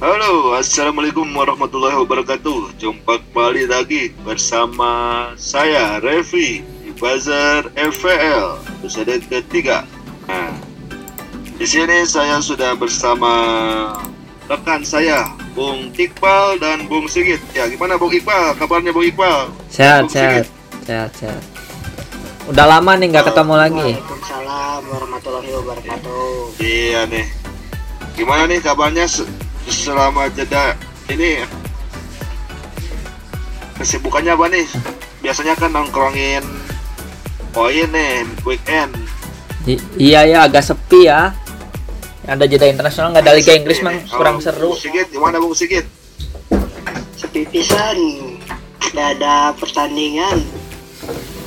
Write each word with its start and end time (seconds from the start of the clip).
Halo, 0.00 0.56
Assalamualaikum 0.56 1.28
warahmatullahi 1.36 1.92
wabarakatuh. 1.92 2.72
Jumpa 2.80 3.20
kembali 3.20 3.68
lagi 3.68 4.08
bersama 4.24 5.28
saya 5.36 6.00
Revi 6.00 6.64
di 6.80 6.88
Bazar 6.96 7.68
FVL 7.76 8.64
episode 8.80 9.20
ketiga. 9.28 9.84
Nah, 10.24 10.56
di 11.52 11.68
sini 11.68 12.08
saya 12.08 12.40
sudah 12.40 12.72
bersama 12.80 13.28
rekan 14.48 14.80
saya 14.88 15.36
Bung 15.52 15.92
Iqbal 15.92 16.56
dan 16.64 16.88
Bung 16.88 17.04
Sigit. 17.04 17.44
Ya, 17.52 17.68
gimana 17.68 18.00
Bung 18.00 18.16
Iqbal? 18.16 18.56
Kabarnya 18.56 18.96
Bung 18.96 19.04
Iqbal? 19.04 19.52
Sehat, 19.68 20.08
Bung 20.08 20.16
sehat, 20.16 20.48
Sigit? 20.48 20.48
sehat, 20.88 21.10
sehat. 21.12 21.42
Udah 22.48 22.64
lama 22.64 22.96
nih 22.96 23.12
nggak 23.12 23.36
ketemu 23.36 23.52
lagi. 23.52 23.90
Waalaikumsalam 24.00 24.80
warahmatullahi 24.80 25.50
wabarakatuh. 25.60 26.56
Iya 26.56 27.04
nih. 27.04 27.28
Gimana 28.16 28.48
nih 28.48 28.64
kabarnya 28.64 29.04
selama 29.70 30.26
jeda 30.34 30.74
ini? 31.08 31.46
Kesibukannya 33.78 34.36
apa 34.36 34.46
nih? 34.52 34.66
Biasanya 35.24 35.54
kan 35.56 35.72
nongkrongin 35.72 36.44
poin 37.50 37.88
nih 37.88 38.28
weekend. 38.44 38.92
I- 39.64 39.80
iya 39.96 40.26
ya 40.26 40.38
agak 40.44 40.64
sepi 40.64 41.08
ya. 41.08 41.32
Ada 42.28 42.44
jeda 42.46 42.68
internasional 42.68 43.10
nggak 43.10 43.24
ada 43.26 43.34
Liga 43.34 43.52
Inggris 43.56 43.80
mang 43.80 43.96
Oh, 44.12 44.20
kurang 44.20 44.38
seru. 44.38 44.70
Bung 44.70 44.78
Sigit, 44.78 45.08
gimana 45.08 45.40
Bung 45.40 45.56
Sigit? 45.56 45.88
Sepi 47.16 47.48
pisan. 47.48 47.96
Tidak 48.80 49.06
ada 49.18 49.56
pertandingan. 49.56 50.44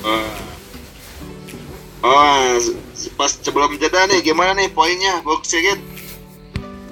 Oh, 0.03 0.31
oh 2.03 2.59
pas 3.15 3.31
sebelum 3.31 3.77
jeda 3.77 4.09
nih 4.09 4.19
gimana 4.25 4.58
nih 4.58 4.73
poinnya 4.73 5.21
Bung 5.21 5.45
Sigit? 5.45 5.77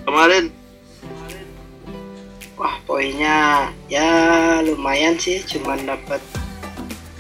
Kemarin 0.06 0.54
Wah, 2.62 2.78
poinnya 2.86 3.74
ya 3.90 4.62
lumayan 4.62 5.18
sih, 5.18 5.42
cuman 5.42 5.82
dapat 5.82 6.22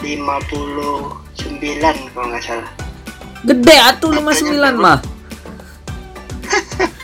59 0.05 1.01
kalau 2.13 2.29
nggak 2.29 2.45
salah. 2.45 2.69
Gede 3.41 3.73
atuh 3.81 4.13
59 4.13 4.77
mah. 4.77 5.01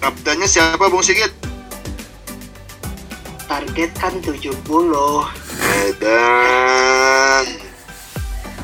kaptennya 0.00 0.48
siapa 0.48 0.88
Bung 0.88 1.04
Sigit? 1.04 1.28
Target 3.44 3.92
kan 4.00 4.16
70. 4.24 4.48
Edan. 5.84 7.44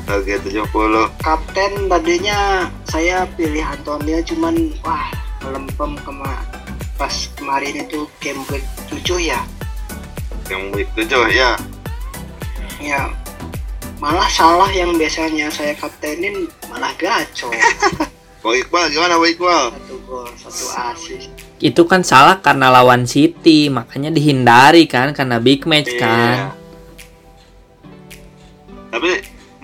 Target 0.09 0.41
70. 0.41 1.21
Kapten 1.21 1.93
tadinya 1.93 2.65
saya 2.89 3.29
pilih 3.37 3.61
Antonio 3.61 4.25
cuman 4.25 4.73
wah 4.81 5.13
melempem 5.45 6.01
kema 6.01 6.64
pas 6.95 7.15
kemarin 7.35 7.85
itu 7.87 8.07
game 8.23 8.43
week 8.51 8.65
7 8.91 9.19
ya. 9.21 9.41
Yang 10.51 10.63
week 10.75 10.91
7 10.97 11.31
ya. 11.31 11.59
Ya 12.83 13.25
malah 14.05 14.29
salah 14.29 14.69
yang 14.69 14.93
biasanya 15.01 15.49
saya 15.49 15.73
kaptenin 15.81 16.45
malah 16.69 16.93
gacor. 17.01 17.49
Bang 18.45 18.61
Iqbal 18.61 18.93
gimana 18.93 19.17
Bang 19.17 19.33
Iqbal? 19.33 19.65
satu 19.73 19.97
gol, 20.05 20.29
satu 20.37 20.65
asis. 20.93 21.33
Itu 21.57 21.89
kan 21.89 22.05
salah 22.05 22.45
karena 22.45 22.69
lawan 22.69 23.09
City, 23.09 23.73
makanya 23.73 24.13
dihindari 24.13 24.85
kan 24.85 25.17
karena 25.17 25.41
big 25.41 25.65
match 25.65 25.89
kan. 25.97 26.53
Iya. 26.53 26.63
Tapi 28.93 29.11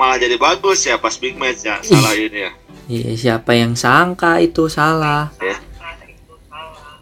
malah 0.00 0.16
jadi 0.16 0.40
bagus 0.40 0.88
ya 0.88 0.96
pas 0.96 1.12
big 1.20 1.36
match 1.36 1.68
ya 1.68 1.84
salah 1.84 2.16
ini 2.16 2.48
ya. 2.48 2.52
Iya, 2.90 3.10
siapa 3.14 3.52
yang 3.52 3.76
sangka 3.76 4.40
itu 4.40 4.72
salah? 4.72 5.28
ya. 5.44 5.60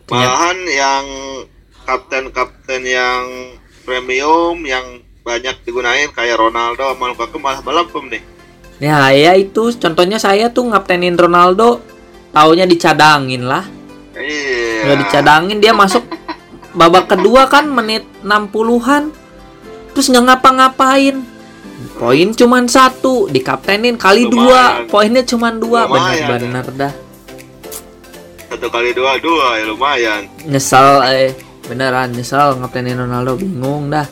Malahan 0.08 0.58
yang 0.64 1.06
kapten-kapten 1.84 2.82
yang 2.84 3.24
premium 3.84 4.56
yang 4.64 5.04
banyak 5.24 5.56
digunain 5.64 6.08
kayak 6.12 6.41
Ronaldo 6.41 6.88
sama 6.88 7.12
Lukaku 7.12 7.36
malah 7.36 7.60
melempem 7.60 8.16
nih. 8.16 8.22
Ya, 8.78 9.12
ya 9.12 9.32
itu 9.36 9.74
contohnya 9.76 10.16
saya 10.16 10.48
tuh 10.48 10.72
ngaptenin 10.72 11.19
Ronaldo, 11.19 11.84
taunya 12.32 12.64
dicadangin 12.64 13.44
lah. 13.44 13.66
Iya. 14.16 14.88
Udah 14.88 14.96
dicadangin 15.04 15.58
dia 15.60 15.76
masuk 15.76 16.06
babak 16.72 17.12
kedua 17.12 17.50
kan 17.50 17.69
menit 17.69 18.06
60-an. 18.25 19.12
Terus 19.92 20.06
nggak 20.08 20.25
ngapa-ngapain. 20.25 21.16
Poin 21.98 22.28
cuman 22.34 22.66
satu, 22.66 23.30
dikaptenin 23.30 23.94
kali 23.98 24.26
dua, 24.26 24.82
Lumayan. 24.82 24.90
poinnya 24.90 25.22
cuman 25.22 25.54
dua, 25.62 25.86
Lumayan, 25.86 26.26
bener-bener 26.26 26.66
dah. 26.75 26.92
Satu 28.48 28.66
kali 28.72 28.97
dua 28.97 29.20
dua 29.20 29.60
ya 29.60 29.64
lumayan. 29.69 30.22
Nyesel 30.48 31.04
eh 31.12 31.36
beneran 31.69 32.16
nyesel 32.16 32.56
ngaptenin 32.56 32.97
Ronaldo 32.97 33.36
bingung 33.36 33.92
dah. 33.92 34.09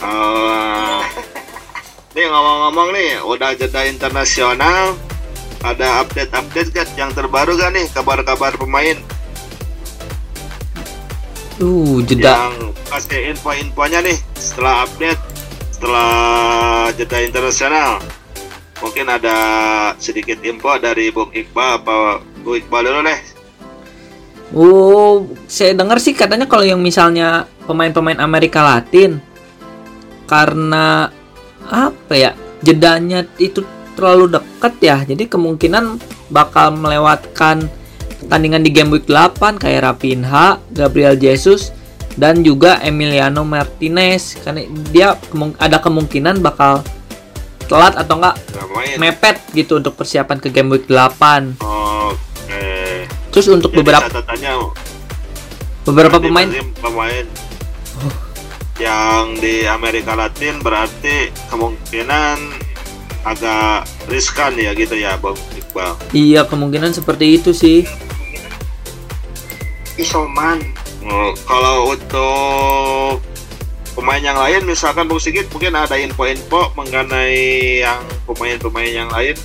Oh. 0.00 1.04
Nih 2.16 2.26
ngomong-ngomong 2.26 2.88
nih, 2.96 3.22
udah 3.22 3.54
jeda 3.54 3.86
internasional, 3.86 4.98
ada 5.60 6.00
update-update 6.02 6.70
kan 6.72 6.88
yang 6.96 7.10
terbaru 7.12 7.54
gak 7.54 7.70
nih 7.76 7.86
kabar-kabar 7.92 8.56
pemain 8.56 8.96
Uh, 11.60 12.00
jeda. 12.08 12.48
yang 12.48 12.72
kasih 12.88 13.36
info-infonya 13.36 14.00
nih 14.00 14.16
setelah 14.32 14.88
update 14.88 15.20
setelah 15.68 16.12
jeda 16.96 17.20
internasional. 17.20 18.00
Mungkin 18.80 19.12
ada 19.12 19.36
sedikit 20.00 20.40
info 20.40 20.80
dari 20.80 21.12
Bung 21.12 21.28
Iqbal 21.36 21.84
apa 21.84 22.24
Bung 22.40 22.56
Iqbal 22.56 22.82
dulu 22.86 23.00
deh. 23.04 23.20
Oh, 24.50 25.30
saya 25.46 25.78
dengar 25.78 26.02
sih 26.02 26.10
katanya 26.10 26.50
kalau 26.50 26.66
yang 26.66 26.82
misalnya 26.82 27.46
pemain-pemain 27.70 28.18
Amerika 28.18 28.66
Latin 28.66 29.22
karena 30.26 31.06
apa 31.70 32.14
ya 32.14 32.34
jedanya 32.58 33.22
itu 33.38 33.62
terlalu 33.94 34.38
dekat 34.38 34.74
ya, 34.82 34.96
jadi 35.06 35.28
kemungkinan 35.28 36.00
bakal 36.32 36.74
melewatkan 36.74 37.68
pertandingan 38.22 38.62
di 38.64 38.70
game 38.74 38.90
week 38.90 39.06
8 39.06 39.60
kayak 39.60 39.86
Rapinha, 39.86 40.58
Gabriel 40.72 41.14
Jesus 41.14 41.70
dan 42.18 42.42
juga 42.42 42.82
Emiliano 42.82 43.46
Martinez 43.46 44.34
karena 44.42 44.66
dia 44.90 45.14
kemung- 45.30 45.58
ada 45.62 45.78
kemungkinan 45.78 46.42
bakal 46.42 46.82
telat 47.70 47.94
atau 47.94 48.18
enggak 48.18 48.34
mepet 48.98 49.36
gitu 49.54 49.78
untuk 49.78 49.94
persiapan 49.94 50.42
ke 50.42 50.50
game 50.50 50.74
week 50.74 50.90
8. 50.90 51.54
Terus 53.30 53.46
untuk 53.50 53.70
Jadi 53.70 53.78
beberapa 53.82 54.06
catatannya 54.10 54.52
beberapa 55.86 56.16
pemain 56.20 56.50
pemain 56.82 57.24
yang 58.80 59.36
di 59.38 59.64
Amerika 59.68 60.16
Latin 60.16 60.60
berarti 60.60 61.30
kemungkinan 61.52 62.36
agak 63.24 63.84
riskan 64.08 64.56
ya 64.56 64.72
gitu 64.72 64.96
ya 64.96 65.20
Bang 65.20 65.36
Iqbal. 65.52 65.92
Iya 66.16 66.48
kemungkinan 66.48 66.96
seperti 66.96 67.36
itu 67.36 67.52
sih. 67.52 67.84
Isoman. 70.00 70.64
Oh, 71.04 71.32
kalau 71.44 71.92
untuk 71.92 73.20
pemain 73.92 74.20
yang 74.20 74.40
lain 74.40 74.64
misalkan 74.64 75.04
Bung 75.04 75.20
Sigit 75.20 75.44
mungkin 75.52 75.76
ada 75.76 76.00
info-info 76.00 76.72
mengenai 76.72 77.84
yang 77.84 78.00
pemain-pemain 78.24 78.92
yang 79.04 79.10
lain 79.12 79.36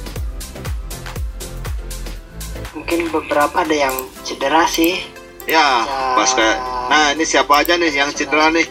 Mungkin 2.85 3.09
beberapa 3.09 3.65
ada 3.65 3.73
yang 3.73 3.97
cedera 4.21 4.69
sih. 4.69 5.01
ya 5.45 5.57
Ya. 5.81 6.13
pas 6.13 6.29
kayak 6.29 6.57
nah 6.85 7.13
ini 7.13 7.21
siapa 7.21 7.61
aja 7.61 7.73
nih 7.73 7.89
yang 7.91 8.09
cedera 8.09 8.49
nih 8.49 8.65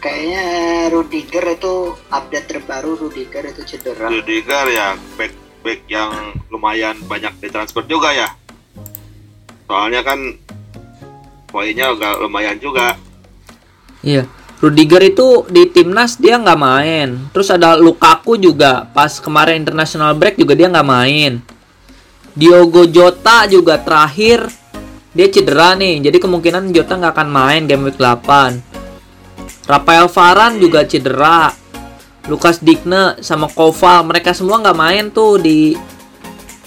Kayaknya 0.00 0.44
Rudiger 0.88 1.44
itu 1.50 1.74
update 2.08 2.46
terbaru 2.48 2.96
Rudiger 2.96 3.44
itu 3.46 3.62
cedera. 3.66 4.08
Rudiger 4.08 4.64
ya 4.72 4.96
back 5.16 5.32
back 5.60 5.80
yang 5.86 6.12
lumayan 6.48 6.96
banyak 7.04 7.36
ditransfer 7.36 7.84
juga 7.84 8.08
ya 8.10 8.32
soalnya 9.68 10.00
kan 10.00 10.16
poinnya 11.46 11.92
agak 11.92 12.16
lumayan 12.18 12.56
juga 12.56 12.96
Iya. 14.00 14.24
Rudiger 14.60 15.00
itu 15.00 15.48
di 15.48 15.64
timnas 15.72 16.20
dia 16.20 16.36
nggak 16.36 16.60
main. 16.60 17.08
Terus 17.32 17.48
ada 17.48 17.80
Lukaku 17.80 18.36
juga 18.36 18.84
pas 18.92 19.16
kemarin 19.16 19.64
international 19.64 20.12
break 20.20 20.36
juga 20.36 20.52
dia 20.52 20.68
nggak 20.68 20.84
main. 20.84 21.40
Diogo 22.36 22.84
Jota 22.84 23.48
juga 23.48 23.80
terakhir 23.80 24.44
dia 25.16 25.26
cedera 25.32 25.72
nih. 25.72 26.04
Jadi 26.04 26.16
kemungkinan 26.20 26.76
Jota 26.76 27.00
nggak 27.00 27.12
akan 27.16 27.28
main 27.32 27.62
game 27.64 27.88
week 27.88 27.96
8. 27.96 29.64
Rafael 29.64 30.06
Varane 30.12 30.60
juga 30.60 30.84
cedera. 30.84 31.56
Lukas 32.28 32.60
Digne 32.60 33.16
sama 33.24 33.48
Koval 33.48 34.04
mereka 34.04 34.36
semua 34.36 34.60
nggak 34.60 34.76
main 34.76 35.08
tuh 35.08 35.40
di 35.40 35.72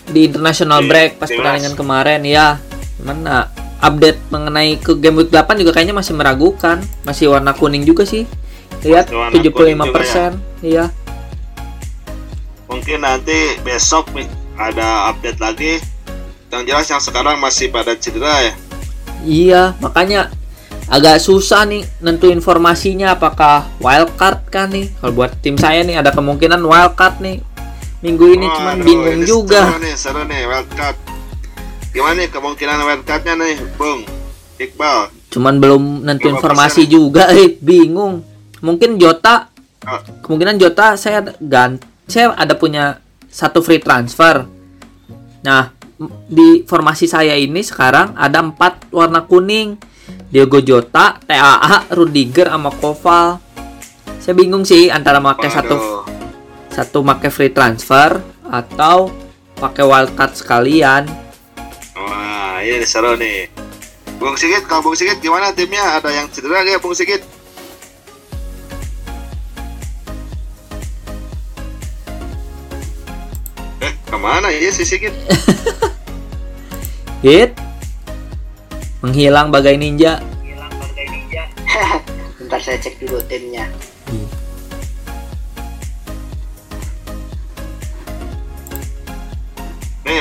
di 0.10 0.28
international 0.28 0.82
break 0.90 1.22
pas 1.22 1.30
pertandingan 1.30 1.78
kemarin 1.78 2.26
ya. 2.26 2.58
Mana 3.06 3.63
update 3.84 4.20
mengenai 4.32 4.80
ke 4.80 4.96
game 4.96 5.20
week 5.20 5.30
8 5.30 5.60
juga 5.60 5.76
kayaknya 5.76 5.92
masih 5.92 6.16
meragukan. 6.16 6.80
Masih 7.04 7.28
warna 7.28 7.52
kuning 7.52 7.84
juga 7.84 8.08
sih. 8.08 8.24
Lihat 8.88 9.12
Masih 9.12 9.52
warna 9.52 9.84
75%. 10.40 10.64
Iya. 10.64 10.86
mungkin 12.74 13.06
nanti 13.06 13.54
besok 13.62 14.10
ada 14.58 15.14
update 15.14 15.38
lagi. 15.38 15.78
Yang 16.50 16.64
jelas 16.66 16.86
yang 16.90 17.02
sekarang 17.04 17.38
masih 17.38 17.70
pada 17.70 17.94
cedera 17.94 18.50
ya. 18.50 18.54
Iya, 19.24 19.64
makanya 19.78 20.34
agak 20.90 21.22
susah 21.24 21.64
nih 21.66 21.86
nentu 22.04 22.28
informasinya 22.30 23.16
apakah 23.16 23.70
wildcard 23.78 24.50
kan 24.50 24.74
nih. 24.74 24.90
Kalau 25.00 25.14
buat 25.14 25.38
tim 25.42 25.56
saya 25.58 25.86
nih 25.86 26.02
ada 26.02 26.10
kemungkinan 26.14 26.62
wildcard 26.66 27.22
nih. 27.22 27.46
Minggu 28.04 28.26
ini 28.36 28.46
cuman 28.52 28.84
Waduh, 28.84 28.86
bingung 28.86 29.16
ini 29.16 29.26
juga. 29.26 29.64
Seru 29.64 29.80
nih, 29.80 29.94
seru 29.96 30.22
nih 30.28 30.42
wildcard. 30.44 30.98
Gimana 31.94 32.26
nih 32.26 32.30
kemungkinan 32.34 32.78
wildcardnya 32.84 33.34
nih, 33.38 33.56
Bung? 33.78 34.02
Iqbal. 34.58 35.14
Cuman 35.30 35.62
belum 35.62 36.06
nentu 36.06 36.30
5% 36.30 36.34
informasi 36.36 36.82
juga, 36.90 37.30
eh 37.38 37.54
bingung. 37.62 38.26
Mungkin 38.64 38.98
Jota 38.98 39.54
Oh, 39.84 40.00
kemungkinan 40.24 40.56
Jota 40.64 40.96
saya 40.96 41.20
gan 41.44 41.76
saya 42.08 42.32
ada 42.40 42.56
punya 42.56 43.04
satu 43.28 43.60
free 43.60 43.84
transfer. 43.84 44.48
Nah, 45.44 45.76
di 46.32 46.64
formasi 46.64 47.04
saya 47.04 47.36
ini 47.36 47.60
sekarang 47.60 48.16
ada 48.16 48.40
empat 48.40 48.88
warna 48.96 49.28
kuning. 49.28 49.76
Diogo 50.34 50.60
Jota, 50.66 51.20
TAA, 51.22 51.94
Rudiger, 51.94 52.50
sama 52.50 52.74
Koval. 52.74 53.38
Saya 54.18 54.34
bingung 54.34 54.66
sih 54.66 54.90
antara 54.90 55.22
pakai 55.22 55.52
satu 55.52 56.08
satu 56.74 57.06
pakai 57.06 57.30
free 57.30 57.54
transfer 57.54 58.18
atau 58.48 59.12
pakai 59.60 59.84
wildcard 59.84 60.34
sekalian. 60.34 61.04
Wah, 61.94 62.58
ini 62.66 62.82
seru 62.90 63.14
nih. 63.14 63.46
Bung 64.18 64.34
Sigit, 64.34 64.66
kalau 64.66 64.82
Bung 64.82 64.98
Sigit 64.98 65.22
gimana 65.22 65.54
timnya? 65.54 66.02
Ada 66.02 66.10
yang 66.10 66.26
cedera 66.34 66.66
nggak 66.66 66.82
Bung 66.82 66.98
Sigit? 66.98 67.22
Eh, 73.78 73.94
ke 74.10 74.18
mana 74.18 74.50
ya 74.50 74.74
si 74.74 74.82
Sigit? 74.82 75.14
Hit. 77.26 77.54
Menghilang 79.06 79.54
bagai 79.54 79.78
ninja. 79.78 80.18
Bentar 82.42 82.58
saya 82.58 82.82
cek 82.82 82.98
dulu 83.06 83.22
timnya. 83.30 83.70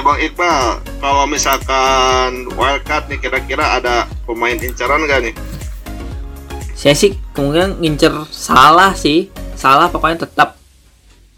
Bang 0.02 0.18
Iqbal, 0.18 0.82
kalau 0.98 1.24
misalkan 1.30 2.50
wildcard 2.58 3.06
nih 3.06 3.22
kira-kira 3.22 3.78
ada 3.78 4.10
pemain 4.26 4.58
incaran 4.58 5.06
nggak 5.06 5.30
nih? 5.30 5.34
Saya 6.74 6.98
sih 6.98 7.14
kemungkinan 7.30 7.78
ngincer 7.78 8.10
salah 8.34 8.98
sih. 8.98 9.30
Salah 9.54 9.86
pokoknya 9.94 10.26
tetap. 10.26 10.58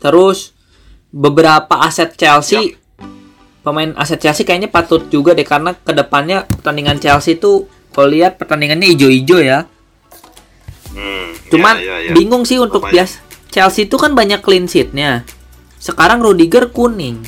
Terus 0.00 0.56
beberapa 1.12 1.84
aset 1.84 2.16
Chelsea 2.16 2.80
pemain 3.64 3.92
aset 4.00 4.20
Chelsea 4.20 4.44
kayaknya 4.44 4.68
patut 4.68 5.08
juga 5.08 5.32
deh 5.32 5.44
karena 5.44 5.72
ke 5.72 5.92
depannya 5.96 6.44
pertandingan 6.44 7.00
Chelsea 7.00 7.40
tuh 7.40 7.68
kalau 7.92 8.12
lihat 8.12 8.36
pertandingannya 8.36 8.92
ijo-ijo 8.92 9.40
ya. 9.40 9.64
Hmm, 10.92 11.36
Cuman 11.52 11.80
ya, 11.80 12.00
ya, 12.00 12.08
ya. 12.08 12.12
bingung 12.12 12.44
sih 12.48 12.60
untuk 12.60 12.84
bias 12.88 13.20
Chelsea 13.52 13.88
itu 13.88 13.96
kan 13.96 14.12
banyak 14.12 14.44
clean 14.44 14.68
sheet-nya. 14.68 15.24
Sekarang 15.80 16.20
Rudiger 16.20 16.72
kuning. 16.72 17.24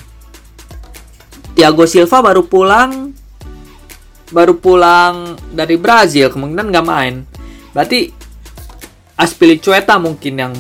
Thiago 1.56 1.88
Silva 1.88 2.20
baru 2.20 2.44
pulang 2.44 3.17
baru 4.26 4.58
pulang 4.58 5.38
dari 5.50 5.79
Brazil, 5.79 6.29
kemungkinan 6.29 6.69
nggak 6.69 6.87
main. 6.87 7.23
Berarti 7.73 8.11
Aspilicueta 9.17 9.97
mungkin 9.97 10.35
yang 10.37 10.55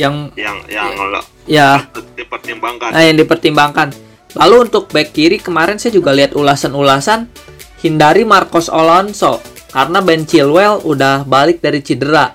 yang 0.00 0.32
yang 0.32 0.56
yang 0.64 0.96
lo- 0.96 1.28
ya 1.44 1.84
dipertimbangkan. 2.16 2.88
nah, 2.88 3.04
yang 3.04 3.20
dipertimbangkan. 3.20 3.88
Lalu 4.32 4.56
untuk 4.64 4.88
back 4.88 5.12
kiri 5.12 5.36
kemarin 5.36 5.76
saya 5.76 5.92
juga 5.92 6.16
lihat 6.16 6.32
ulasan-ulasan 6.32 7.28
hindari 7.84 8.24
Marcos 8.24 8.72
Alonso 8.72 9.44
karena 9.68 10.00
Ben 10.00 10.24
Chilwell 10.24 10.80
udah 10.80 11.28
balik 11.28 11.60
dari 11.60 11.84
cedera. 11.84 12.32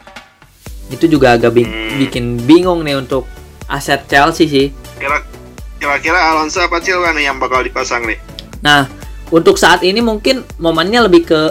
Itu 0.88 1.10
juga 1.10 1.34
agak 1.34 1.52
bing- 1.52 1.66
Hmm. 1.66 1.98
bikin 1.98 2.26
bingung 2.46 2.86
nih 2.86 3.02
untuk 3.02 3.26
aset 3.66 4.06
Chelsea 4.06 4.46
sih. 4.46 4.68
Kira 4.94 5.26
kira-kira 5.78 6.20
Alonso 6.34 6.60
apa 6.60 6.82
Chilwell 6.82 7.14
nih 7.14 7.30
yang 7.30 7.38
bakal 7.38 7.62
dipasang 7.62 8.06
nih? 8.06 8.18
Nah, 8.60 8.90
untuk 9.30 9.56
saat 9.56 9.82
ini 9.82 10.02
mungkin 10.02 10.42
momennya 10.58 11.06
lebih 11.06 11.24
ke 11.24 11.42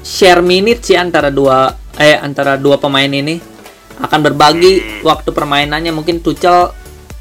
share 0.00 0.42
minute 0.42 0.82
sih 0.82 0.96
antara 0.96 1.28
dua 1.30 1.70
eh 1.94 2.16
antara 2.16 2.56
dua 2.56 2.80
pemain 2.80 3.06
ini 3.06 3.38
akan 4.00 4.20
berbagi 4.24 4.80
Hmm. 4.80 5.00
waktu 5.04 5.30
permainannya 5.30 5.92
mungkin 5.92 6.18
Tuchel 6.18 6.72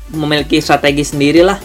memiliki 0.09 0.57
strategi 0.57 1.03
sendiri 1.05 1.43
lah. 1.43 1.59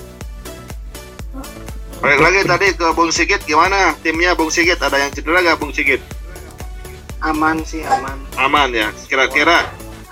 Balik 1.96 2.20
lagi 2.20 2.40
tadi 2.44 2.66
ke 2.76 2.86
Bung 2.92 3.10
Sigit 3.10 3.42
gimana 3.42 3.96
timnya 3.98 4.36
Bung 4.36 4.52
Sigit 4.52 4.76
ada 4.78 4.94
yang 4.94 5.10
cedera 5.10 5.40
nggak 5.40 5.58
Bung 5.58 5.72
Sigit? 5.72 5.98
Aman 7.24 7.64
sih, 7.64 7.80
aman, 7.82 8.20
Aman 8.36 8.68
ya. 8.70 8.92
Kira-kira 9.08 9.64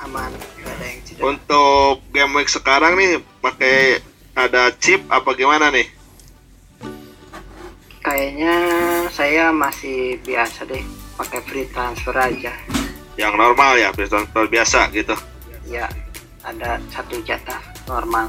aman. 0.02 0.32
Gak 0.58 0.72
ada 0.72 0.84
yang 0.88 1.00
cedera. 1.04 1.22
untuk 1.28 2.00
game 2.10 2.32
week 2.34 2.48
sekarang 2.48 2.96
nih 2.96 3.20
pakai 3.38 4.00
ada 4.34 4.70
chip 4.76 5.00
apa 5.08 5.30
gimana 5.34 5.70
nih? 5.70 5.86
Kayaknya 8.04 8.54
saya 9.08 9.48
masih 9.48 10.20
biasa 10.20 10.68
deh, 10.68 10.84
pakai 11.16 11.40
free 11.48 11.68
transfer 11.72 12.12
aja. 12.12 12.52
Yang 13.16 13.32
normal 13.38 13.80
ya, 13.80 13.88
free 13.96 14.10
transfer 14.10 14.44
biasa 14.44 14.92
gitu. 14.92 15.16
Ya, 15.64 15.88
ada 16.44 16.76
satu 16.92 17.16
jatah 17.24 17.62
normal. 17.88 18.28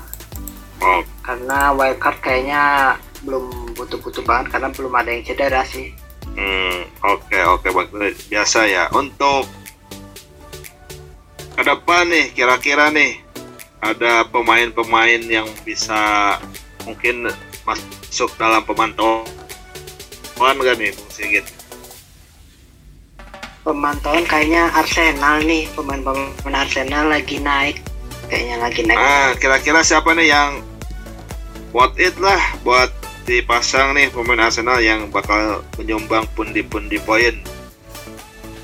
Oh, 0.80 1.04
Karena 1.19 1.74
wildcard 1.75 2.19
kayaknya 2.22 2.96
belum 3.25 3.75
butuh-butuh 3.75 4.24
banget 4.24 4.54
karena 4.56 4.69
belum 4.72 4.94
ada 4.96 5.10
yang 5.12 5.24
cedera 5.25 5.66
sih. 5.66 5.92
hmm, 6.36 6.80
oke 7.01 7.40
oke 7.58 7.68
bagus 7.74 8.16
biasa 8.30 8.60
ya. 8.69 8.84
Untuk 8.94 9.50
ke 11.56 11.63
depan 11.63 12.08
nih 12.08 12.31
kira-kira 12.31 12.92
nih 12.92 13.24
ada 13.86 14.26
pemain-pemain 14.26 15.22
yang 15.30 15.46
bisa 15.62 16.36
mungkin 16.82 17.30
masuk 17.62 18.34
dalam 18.42 18.66
pemantauan 18.66 19.26
nggak 20.58 20.76
nih 20.82 20.89
Bung 20.98 21.12
Sigit? 21.13 21.46
Pemantauan 23.62 24.25
kayaknya 24.25 24.70
Arsenal 24.74 25.42
nih, 25.46 25.70
pemain-pemain 25.74 26.65
Arsenal 26.65 27.10
lagi 27.10 27.38
naik. 27.42 27.82
Kayaknya 28.30 28.58
lagi 28.62 28.82
naik. 28.86 28.98
Ah, 28.98 29.34
kira-kira 29.38 29.86
siapa 29.86 30.13
nih 30.18 30.34
yang 30.34 30.65
buat 31.70 31.94
it 32.01 32.18
lah 32.18 32.42
buat 32.65 32.89
dipasang 33.25 33.98
nih 33.98 34.13
pemain 34.13 34.50
Arsenal 34.50 34.82
yang 34.82 35.10
bakal 35.10 35.65
menyumbang 35.77 36.25
pundi-pundi 36.34 37.01
poin. 37.01 37.38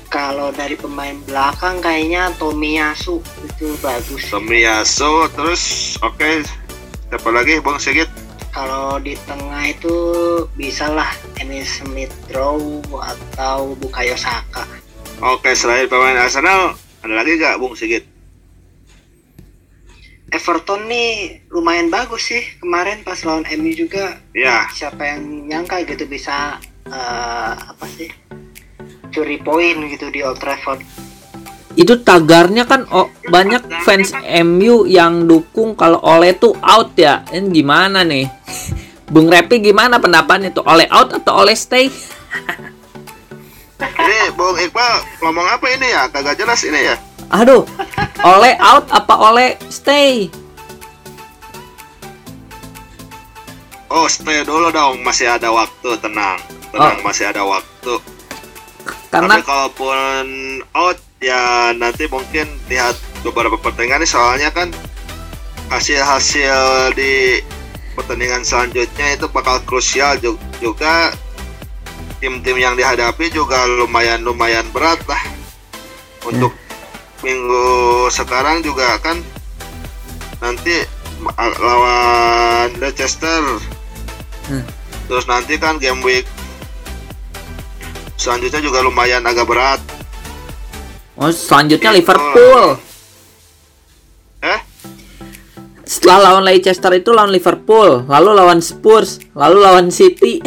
Kalau 0.06 0.52
dari 0.54 0.76
pemain 0.76 1.18
belakang 1.26 1.82
kayaknya 1.82 2.30
Tomiyasu 2.36 3.18
itu 3.62 3.78
bagus. 3.78 4.26
Tomiyasu 4.26 5.30
terus 5.38 5.94
oke 6.02 6.42
siapa 7.06 7.28
lagi 7.30 7.62
Bang 7.62 7.78
Sigit? 7.78 8.10
Kalau 8.50 8.98
di 8.98 9.14
tengah 9.24 9.70
itu 9.70 9.96
bisalah 10.58 11.14
Emil 11.38 11.62
Smith 11.62 12.10
Rowe 12.34 12.82
atau 12.98 13.78
Bukayo 13.78 14.18
Saka. 14.18 14.66
Oke 15.22 15.54
selain 15.54 15.86
pemain 15.86 16.18
Arsenal 16.18 16.74
ada 17.06 17.14
lagi 17.14 17.38
gak 17.38 17.62
Bung 17.62 17.78
Sigit? 17.78 18.02
Everton 20.34 20.90
nih 20.90 21.44
lumayan 21.54 21.86
bagus 21.86 22.34
sih 22.34 22.42
kemarin 22.58 23.06
pas 23.06 23.22
lawan 23.22 23.46
MU 23.62 23.70
juga. 23.78 24.18
Ya, 24.34 24.66
Siapa 24.74 25.06
yang 25.06 25.46
nyangka 25.46 25.86
gitu 25.86 26.08
bisa 26.10 26.58
eh, 26.90 27.52
apa 27.54 27.86
sih 27.94 28.10
curi 29.12 29.38
poin 29.38 29.86
gitu 29.86 30.10
di 30.10 30.24
Old 30.26 30.42
Trafford. 30.42 30.82
Itu 31.72 32.04
tagarnya 32.04 32.68
kan 32.68 32.84
oh, 32.92 33.08
banyak 33.32 33.64
fans 33.84 34.12
MU 34.44 34.84
yang 34.84 35.24
dukung 35.24 35.72
kalau 35.72 36.00
Ole 36.04 36.36
tuh 36.36 36.52
out 36.60 36.92
ya. 36.96 37.24
Ini 37.32 37.48
gimana 37.48 38.04
nih? 38.04 38.28
Bung 39.12 39.28
Repi 39.28 39.60
gimana 39.60 40.00
pendapatnya 40.00 40.52
tuh? 40.52 40.64
Ole 40.64 40.88
out 40.88 41.12
atau 41.12 41.44
Ole 41.44 41.52
stay? 41.56 41.88
ini 44.04 44.18
Bung 44.36 44.56
Iqbal 44.56 45.20
ngomong 45.20 45.46
apa 45.48 45.66
ini 45.72 45.88
ya? 45.92 46.08
Kagak 46.08 46.40
jelas 46.40 46.60
ini 46.64 46.80
ya. 46.92 46.96
Aduh, 47.32 47.64
Ole 48.24 48.52
out 48.60 48.92
apa 48.92 49.14
Ole 49.16 49.56
stay? 49.72 50.28
Oh 53.92 54.08
stay 54.08 54.40
dulu 54.40 54.72
dong, 54.72 55.04
masih 55.04 55.28
ada 55.28 55.52
waktu 55.52 55.92
tenang, 56.00 56.40
tenang 56.72 56.96
Oh. 56.96 57.04
masih 57.04 57.28
ada 57.28 57.44
waktu. 57.44 58.00
Karena 59.12 59.36
Tapi 59.36 59.44
kalaupun 59.44 60.24
out 60.72 60.96
ya 61.22 61.70
nanti 61.72 62.10
mungkin 62.10 62.50
lihat 62.66 62.98
beberapa 63.22 63.54
pertandingan 63.54 64.02
nih 64.02 64.10
soalnya 64.10 64.50
kan 64.50 64.74
hasil-hasil 65.70 66.92
di 66.98 67.38
pertandingan 67.94 68.42
selanjutnya 68.42 69.14
itu 69.14 69.30
bakal 69.30 69.62
krusial 69.62 70.18
ju- 70.18 70.40
juga 70.58 71.14
tim-tim 72.18 72.58
yang 72.58 72.74
dihadapi 72.74 73.30
juga 73.30 73.64
lumayan 73.70 74.26
lumayan 74.26 74.66
berat 74.74 74.98
lah 75.06 75.22
untuk 76.26 76.50
minggu 77.22 78.10
sekarang 78.10 78.66
juga 78.66 78.98
kan 78.98 79.22
nanti 80.42 80.82
lawan 81.38 82.74
Leicester. 82.82 83.62
Hmm. 84.50 84.66
Terus 85.06 85.26
nanti 85.30 85.54
kan 85.54 85.78
game 85.78 86.02
week 86.02 86.26
selanjutnya 88.18 88.58
juga 88.62 88.82
lumayan 88.82 89.22
agak 89.22 89.46
berat. 89.46 89.80
Oh, 91.22 91.30
selanjutnya. 91.30 91.94
Liverpool. 91.94 92.64
Eh? 94.42 94.60
Setelah 95.82 96.18
lawan 96.24 96.42
Leicester 96.42 96.90
itu 96.92 97.10
lawan 97.10 97.30
Liverpool, 97.30 98.02
lalu 98.04 98.30
lawan 98.32 98.58
Spurs, 98.58 99.22
lalu 99.32 99.62
lawan 99.62 99.88
City. 99.88 100.42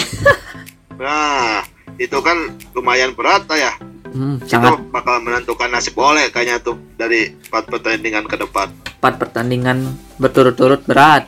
Nah, 0.95 1.59
itu 1.97 2.15
kan 2.17 2.55
lumayan 2.71 3.11
berat 3.11 3.43
lah 3.45 3.59
ya. 3.61 3.73
Hmm, 4.09 4.39
Itu 4.39 4.47
sangat 4.47 4.79
bakal 4.89 5.19
menentukan 5.19 5.67
nasib 5.67 5.99
oleh 5.99 6.31
kayaknya 6.31 6.63
tuh 6.63 6.79
dari 6.95 7.35
empat 7.35 7.67
pertandingan 7.67 8.23
ke 8.23 8.39
depan. 8.39 8.71
empat 8.95 9.13
pertandingan 9.19 9.91
berturut-turut 10.15 10.87
berat. 10.87 11.27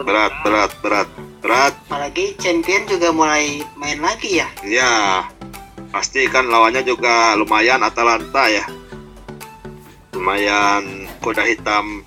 Berat, 0.00 0.32
berat, 0.40 0.72
berat, 0.80 1.08
berat. 1.44 1.74
apalagi 1.84 2.32
champion 2.34 2.88
juga 2.88 3.12
mulai 3.12 3.60
main 3.76 4.00
lagi 4.00 4.40
ya 4.40 4.48
Ya, 4.64 5.28
pasti 5.90 6.26
kan 6.30 6.46
lawannya 6.46 6.86
juga 6.86 7.34
lumayan 7.34 7.82
Atalanta 7.82 8.46
ya. 8.46 8.64
Lumayan 10.14 11.10
kuda 11.22 11.42
hitam 11.46 12.02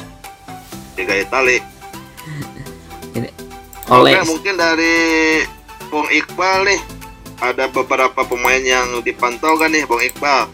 Liga 0.95 1.15
Itali. 1.19 1.57
Oleh 3.91 4.15
Oke, 4.23 4.29
mungkin 4.31 4.55
dari 4.55 4.95
Bung 5.91 6.07
Iqbal 6.09 6.67
nih 6.67 6.81
ada 7.43 7.67
beberapa 7.67 8.23
pemain 8.23 8.63
yang 8.63 9.03
dipantau 9.03 9.59
kan 9.59 9.69
nih 9.69 9.83
Bung 9.83 10.01
Iqbal. 10.01 10.47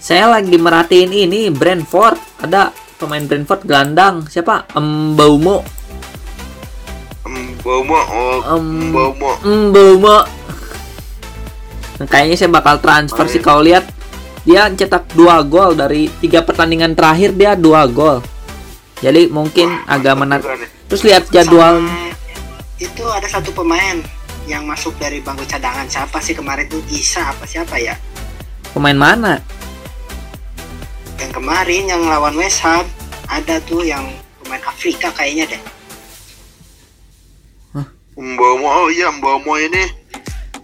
saya 0.00 0.32
lagi 0.32 0.56
merhatiin 0.56 1.12
ini 1.12 1.52
Brentford, 1.52 2.16
ada 2.40 2.72
pemain 2.96 3.20
Brentford 3.20 3.68
gelandang 3.68 4.24
siapa? 4.32 4.64
Mbaumo. 4.72 5.60
Mbomo, 7.28 8.00
oh, 8.08 8.56
Mbomo. 8.56 9.30
Mbaumo. 9.44 10.39
Kayaknya 12.08 12.36
saya 12.36 12.50
bakal 12.52 12.80
transfer 12.80 13.26
sih 13.28 13.42
kalau 13.44 13.60
lihat 13.60 13.84
dia 14.48 14.68
cetak 14.72 15.12
dua 15.12 15.44
gol 15.44 15.76
dari 15.76 16.08
tiga 16.20 16.40
pertandingan 16.40 16.96
terakhir 16.96 17.36
dia 17.36 17.52
dua 17.52 17.84
gol. 17.84 18.24
Jadi 19.04 19.28
mungkin 19.28 19.68
Wah, 19.68 19.96
agak 20.00 20.14
menarik. 20.16 20.44
Terus 20.88 21.02
lihat 21.04 21.28
jadwal. 21.28 21.84
Sama 21.84 22.12
itu 22.80 23.04
ada 23.04 23.28
satu 23.28 23.52
pemain 23.52 24.00
yang 24.48 24.64
masuk 24.64 24.96
dari 24.96 25.20
bangku 25.20 25.44
cadangan. 25.44 25.84
Siapa 25.84 26.20
sih 26.24 26.32
kemarin 26.32 26.64
tuh? 26.68 26.80
Isa 26.88 27.28
apa 27.28 27.44
siapa 27.44 27.76
ya? 27.76 27.96
Pemain 28.72 28.96
mana? 28.96 29.40
yang 31.20 31.32
kemarin 31.36 31.84
yang 31.84 32.02
lawan 32.08 32.34
West 32.34 32.64
Ham 32.64 32.88
ada 33.28 33.60
tuh 33.68 33.84
yang 33.84 34.02
pemain 34.40 34.64
Afrika 34.64 35.12
kayaknya 35.12 35.54
deh. 35.54 35.62
Mbomo, 38.20 38.68
oh 38.68 38.88
iya 38.90 39.08
Mbomo 39.14 39.54
ini 39.56 39.99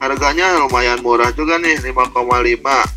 harganya 0.01 0.61
lumayan 0.61 1.01
murah 1.01 1.33
juga 1.33 1.57
nih 1.57 1.81
5,5 1.81 2.97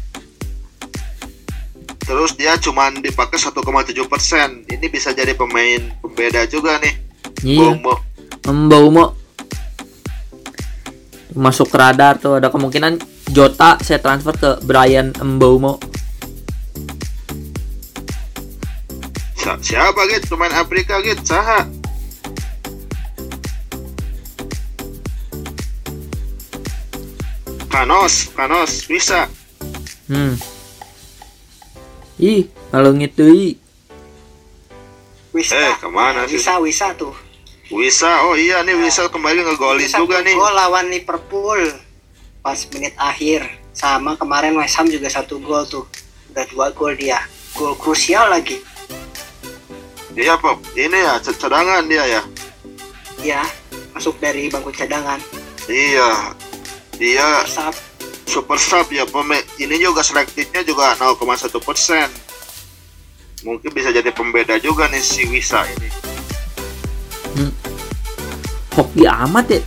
Terus 2.10 2.34
dia 2.34 2.58
cuman 2.58 3.06
dipakai 3.06 3.38
1,7 3.38 3.62
persen. 4.10 4.65
Ini 4.65 4.89
bisa 4.89 5.13
jadi 5.13 5.38
pemain 5.38 5.77
pembeda 6.01 6.41
juga 6.50 6.82
nih. 6.82 6.98
Iya, 7.46 7.77
Mbomo. 7.77 7.94
Mbaumo. 8.50 9.06
Masuk 11.38 11.70
ke 11.70 11.77
radar 11.77 12.18
tuh 12.18 12.41
ada 12.41 12.50
kemungkinan 12.50 12.98
Jota 13.29 13.77
saya 13.86 14.01
transfer 14.01 14.34
ke 14.34 14.50
Brian 14.65 15.13
Mbaumo. 15.22 15.77
Si- 19.38 19.70
siapa 19.70 20.01
gitu 20.10 20.34
pemain 20.34 20.58
Afrika 20.58 21.06
gitu? 21.06 21.22
Saha? 21.22 21.70
Kanos, 27.70 28.34
Kanos 28.34 28.84
bisa. 28.86 29.30
Hmm. 30.10 30.34
Ih, 32.18 32.50
kalau 32.68 32.92
ngitui 32.92 33.56
Wisa 35.30 35.54
Eh, 35.56 35.74
ke 35.78 35.88
mana 35.88 36.26
sih? 36.26 36.36
Wisa 36.36 36.58
Wisa 36.60 36.88
tuh 36.94 37.14
Wisa, 37.70 38.26
oh 38.26 38.34
iya 38.34 38.60
nih 38.60 38.74
Wisa 38.76 39.06
kembali 39.08 39.46
ngegolin 39.46 39.86
Wisa 39.86 40.02
juga 40.02 40.20
nih. 40.20 40.34
gol 40.34 40.50
lawan 40.50 40.90
Liverpool 40.90 41.62
pas 42.42 42.58
menit 42.74 42.98
akhir 42.98 43.46
sama 43.72 44.18
kemarin 44.18 44.58
West 44.58 44.74
Ham 44.76 44.90
juga 44.90 45.06
satu 45.08 45.38
gol 45.38 45.64
tuh 45.64 45.86
udah 46.34 46.46
dua 46.50 46.68
gol 46.74 46.98
dia 46.98 47.22
gol 47.54 47.78
krusial 47.78 48.28
lagi 48.28 48.58
Dia 50.10 50.36
apa? 50.36 50.58
Ini 50.74 50.98
ya 50.98 51.14
cadangan 51.22 51.86
dia 51.86 52.04
ya. 52.10 52.22
ya 53.22 53.42
masuk 53.94 54.18
dari 54.18 54.50
bangku 54.50 54.74
cadangan 54.74 55.22
Iya. 55.64 56.34
Dia 57.00 57.48
Sap. 57.48 57.74
super 58.25 58.62
sub 58.62 58.86
ya 58.89 59.03
pemain. 59.03 59.41
Ini 59.58 59.82
juga 59.82 60.06
selektifnya 60.06 60.62
juga 60.62 60.94
0,1 60.94 61.18
persen. 61.58 62.06
Mungkin 63.41 63.72
bisa 63.72 63.89
jadi 63.89 64.12
pembeda 64.12 64.60
juga 64.60 64.86
nih 64.86 65.01
si 65.01 65.25
Wisa 65.25 65.65
ini. 65.65 65.89
hoki 68.70 69.03
amat 69.03 69.46
ya. 69.50 69.62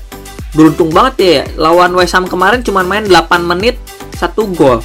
Beruntung 0.53 0.89
banget 0.89 1.15
ya. 1.19 1.43
Lawan 1.59 1.93
West 1.93 2.13
Ham 2.13 2.25
kemarin 2.25 2.61
cuma 2.61 2.81
main 2.81 3.03
8 3.03 3.19
menit, 3.43 3.77
satu 4.15 4.47
gol. 4.47 4.79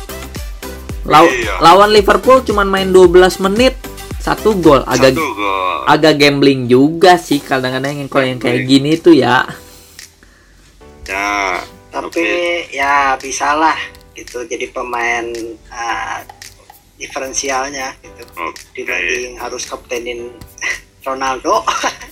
Law- 1.03 1.27
Iya. 1.27 1.61
Lawan 1.61 1.91
Liverpool 1.91 2.41
cuma 2.41 2.63
main 2.63 2.89
12 2.89 3.37
menit, 3.37 3.77
satu 4.17 4.57
gol. 4.57 4.81
Agak 4.83 5.13
Satu 5.13 5.27
gol. 5.31 5.77
agak 5.85 6.17
gambling 6.17 6.65
juga 6.65 7.15
sih 7.15 7.37
kadang-kadang 7.37 7.93
yang 7.97 8.09
kalau 8.09 8.25
yang 8.25 8.41
kayak 8.41 8.65
gini 8.65 8.97
tuh 8.97 9.13
ya. 9.13 9.45
Ya. 11.05 11.61
Tapi 11.97 12.21
Oke. 12.21 12.69
ya 12.69 13.17
bisalah 13.17 13.77
gitu 14.13 14.45
jadi 14.45 14.69
pemain 14.69 15.25
uh, 15.69 16.19
diferensialnya 16.97 17.93
gitu 18.01 18.23
Oke. 18.37 18.61
dibanding 18.73 19.37
harus 19.37 19.65
kaptenin 19.65 20.29
Ronaldo 21.07 21.65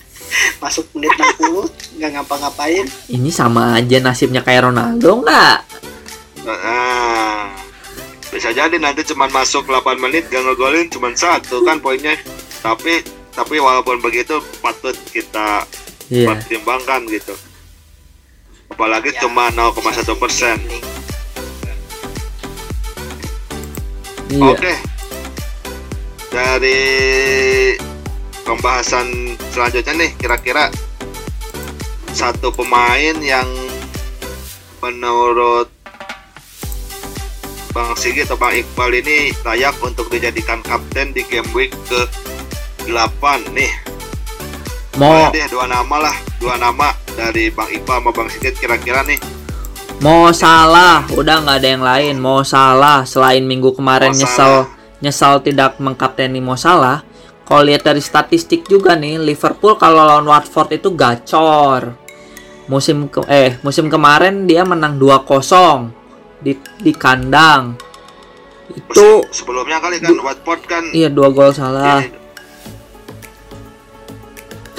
masuk 0.64 0.90
menit 0.96 1.14
60 1.38 2.02
nggak 2.02 2.12
ngapa-ngapain 2.18 2.86
Ini 3.08 3.30
sama 3.30 3.78
aja 3.78 4.02
nasibnya 4.02 4.42
kayak 4.42 4.68
Ronaldo 4.68 5.22
nggak? 5.22 5.58
Nah, 6.46 7.50
bisa 8.30 8.52
jadi 8.52 8.76
nanti 8.78 9.02
cuman 9.02 9.32
masuk 9.32 9.66
8 9.66 9.98
menit 9.98 10.30
gak 10.30 10.44
ngegolin 10.44 10.86
cuman 10.92 11.14
satu 11.16 11.66
kan 11.66 11.82
poinnya. 11.82 12.14
Tapi 12.62 13.02
tapi 13.32 13.56
walaupun 13.58 13.98
begitu 14.00 14.38
patut 14.62 14.94
kita 15.10 15.66
Iya. 16.06 16.38
pertimbangkan 16.38 17.10
gitu. 17.10 17.34
Apalagi 18.72 19.14
Ya, 19.16 19.22
cuma 19.24 19.54
0,1 19.54 20.16
persen. 20.18 20.58
Iya. 24.30 24.52
Oke. 24.52 24.74
Dari 26.34 26.82
pembahasan 28.44 29.38
selanjutnya 29.54 29.94
nih 29.96 30.12
kira-kira 30.20 30.68
satu 32.12 32.52
pemain 32.52 33.16
yang 33.24 33.48
menurut 34.84 35.72
Bang 37.72 37.92
Sigi 38.00 38.24
atau 38.24 38.40
Bang 38.40 38.56
Iqbal 38.56 39.04
ini 39.04 39.36
layak 39.44 39.76
untuk 39.84 40.08
dijadikan 40.08 40.64
kapten 40.64 41.12
di 41.12 41.24
game 41.28 41.48
week 41.52 41.72
ke 41.88 42.08
8 42.88 43.52
nih. 43.56 43.72
Mau 44.96 45.28
deh 45.32 45.44
dua 45.52 45.68
nama 45.68 46.12
lah, 46.12 46.16
dua 46.40 46.56
nama 46.56 47.05
dari 47.16 47.50
Bang 47.50 47.72
Iqbal 47.72 48.04
sama 48.04 48.12
Bang 48.12 48.28
Sigit 48.30 48.54
kira-kira 48.60 49.02
nih. 49.08 49.18
mau 50.04 50.28
salah, 50.36 51.08
udah 51.16 51.40
nggak 51.42 51.58
ada 51.64 51.70
yang 51.72 51.84
lain. 51.84 52.16
Mau 52.20 52.44
salah 52.44 53.08
selain 53.08 53.42
minggu 53.48 53.72
kemarin 53.72 54.12
Mo 54.12 54.20
nyesel 54.20 54.68
Salah. 54.68 55.00
nyesel 55.00 55.34
tidak 55.40 55.80
mengkapteni 55.80 56.44
Mo 56.44 56.60
Salah. 56.60 57.02
Kalau 57.48 57.64
lihat 57.64 57.88
dari 57.88 58.04
statistik 58.04 58.68
juga 58.68 58.98
nih, 59.00 59.22
Liverpool 59.22 59.80
kalau 59.80 60.04
lawan 60.04 60.28
Watford 60.28 60.76
itu 60.76 60.92
gacor. 60.92 61.96
Musim 62.68 63.08
ke 63.08 63.22
eh 63.30 63.56
musim 63.62 63.88
kemarin 63.88 64.50
dia 64.50 64.66
menang 64.68 64.98
2-0 65.00 65.94
di 66.44 66.58
di 66.82 66.92
kandang. 66.92 67.78
Itu 68.74 69.24
sebelumnya 69.30 69.78
kali 69.78 70.02
kan 70.02 70.18
Watford 70.18 70.62
kan 70.66 70.84
iya 70.92 71.08
dua 71.08 71.30
gol 71.30 71.54
salah. 71.54 72.02
ini, 72.02 72.25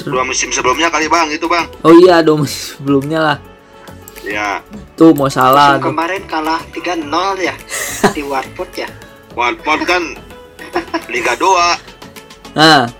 dua 0.09 0.23
musim 0.23 0.49
sebelumnya 0.49 0.87
kali 0.87 1.07
Bang 1.07 1.27
itu 1.29 1.45
Bang. 1.45 1.67
Oh 1.83 1.93
iya 1.93 2.21
dua 2.21 2.39
musim 2.39 2.79
sebelumnya 2.79 3.19
lah. 3.19 3.37
Ya, 4.27 4.59
Tuh 4.99 5.15
mau 5.15 5.31
salah. 5.31 5.79
Musim 5.79 5.95
kemarin 5.95 6.19
kalah 6.27 6.59
3-0 6.75 7.07
ya 7.39 7.55
di 8.15 8.27
Watford 8.27 8.71
ya 8.75 8.89
Watford 9.31 9.87
kan 9.87 10.03
Liga 11.07 11.31
2 11.39 11.47
Nah, 12.51 12.91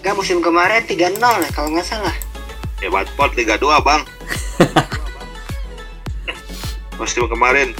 Enggak 0.00 0.14
musim 0.16 0.40
kemarin 0.40 0.80
3-0 0.80 1.20
ya 1.20 1.50
kalau 1.52 1.68
nggak 1.76 1.84
salah 1.84 2.16
ya 2.80 2.88
Watford 2.88 3.36
Liga 3.36 3.60
2 3.60 3.84
bang 3.84 4.00
musim 6.96 7.28
kemarin 7.28 7.76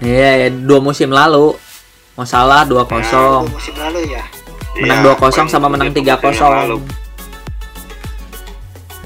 iya 0.00 0.44
ya, 0.44 0.48
dua 0.48 0.80
musim 0.80 1.12
lalu. 1.12 1.52
Mau 2.12 2.24
salah 2.24 2.64
2-0. 2.64 3.12
Dua 3.12 3.44
musim 3.44 3.76
lalu 3.76 4.08
ya 4.08 4.24
menang 4.74 5.00
Iya, 5.02 5.12
2-0 5.14 5.46
sama 5.46 5.66
main 5.66 5.72
menang 5.78 5.90
musim 5.90 6.06
yang 6.06 6.20
lalu. 6.22 6.78
3-0 6.80 6.88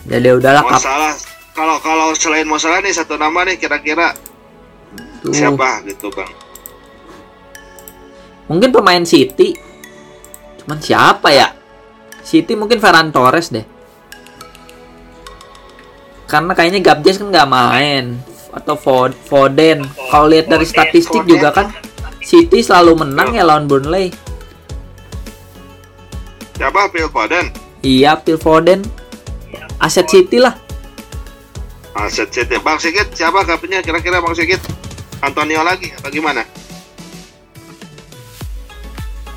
jadi 0.07 0.29
udahlah 0.33 0.63
Mau 0.63 0.71
kap. 0.71 0.81
salah. 0.81 1.15
Kalau 1.51 1.77
kalau 1.81 2.13
selain 2.13 2.45
mau 2.45 2.57
salah 2.57 2.79
nih 2.79 2.93
satu 2.93 3.17
nama 3.17 3.43
nih 3.43 3.57
kira-kira 3.57 4.15
tuh. 5.19 5.33
siapa 5.33 5.83
gitu 5.83 6.07
bang? 6.11 6.31
mungkin 8.47 8.71
pemain 8.71 9.03
City. 9.03 9.59
Cuman 10.61 10.79
siapa 10.79 11.35
ya? 11.35 11.51
City 12.23 12.55
mungkin 12.55 12.79
Ferran 12.79 13.11
Torres 13.11 13.51
deh. 13.51 13.67
Karena 16.27 16.53
kayaknya 16.53 16.79
Gabjes 16.81 17.19
kan 17.19 17.29
nggak 17.29 17.49
main. 17.49 18.05
Atau 18.53 18.75
Fod- 18.75 19.19
Foden. 19.21 19.83
Kalau 20.07 20.27
lihat 20.27 20.47
dari 20.47 20.63
statistik 20.63 21.27
juga 21.27 21.51
kan 21.51 21.75
City 22.21 22.61
selalu 22.61 23.03
menang 23.03 23.31
ya 23.33 23.43
lawan 23.43 23.67
Burnley 23.67 24.15
Siapa 26.57 26.89
Phil 26.89 27.09
Foden? 27.13 27.53
iya 27.85 28.17
Phil 28.19 28.41
Foden 28.41 28.83
aset 29.79 30.09
City 30.09 30.41
lah 30.41 30.57
Aset 31.97 32.29
City. 32.29 32.61
Bang 32.61 32.77
Sigit 32.77 33.09
siapa 33.17 33.41
kaptennya 33.49 33.81
kira-kira 33.81 34.21
Bang 34.21 34.37
Sigit? 34.37 34.61
Antonio 35.25 35.65
lagi 35.65 35.89
atau 35.97 36.13
gimana? 36.13 36.45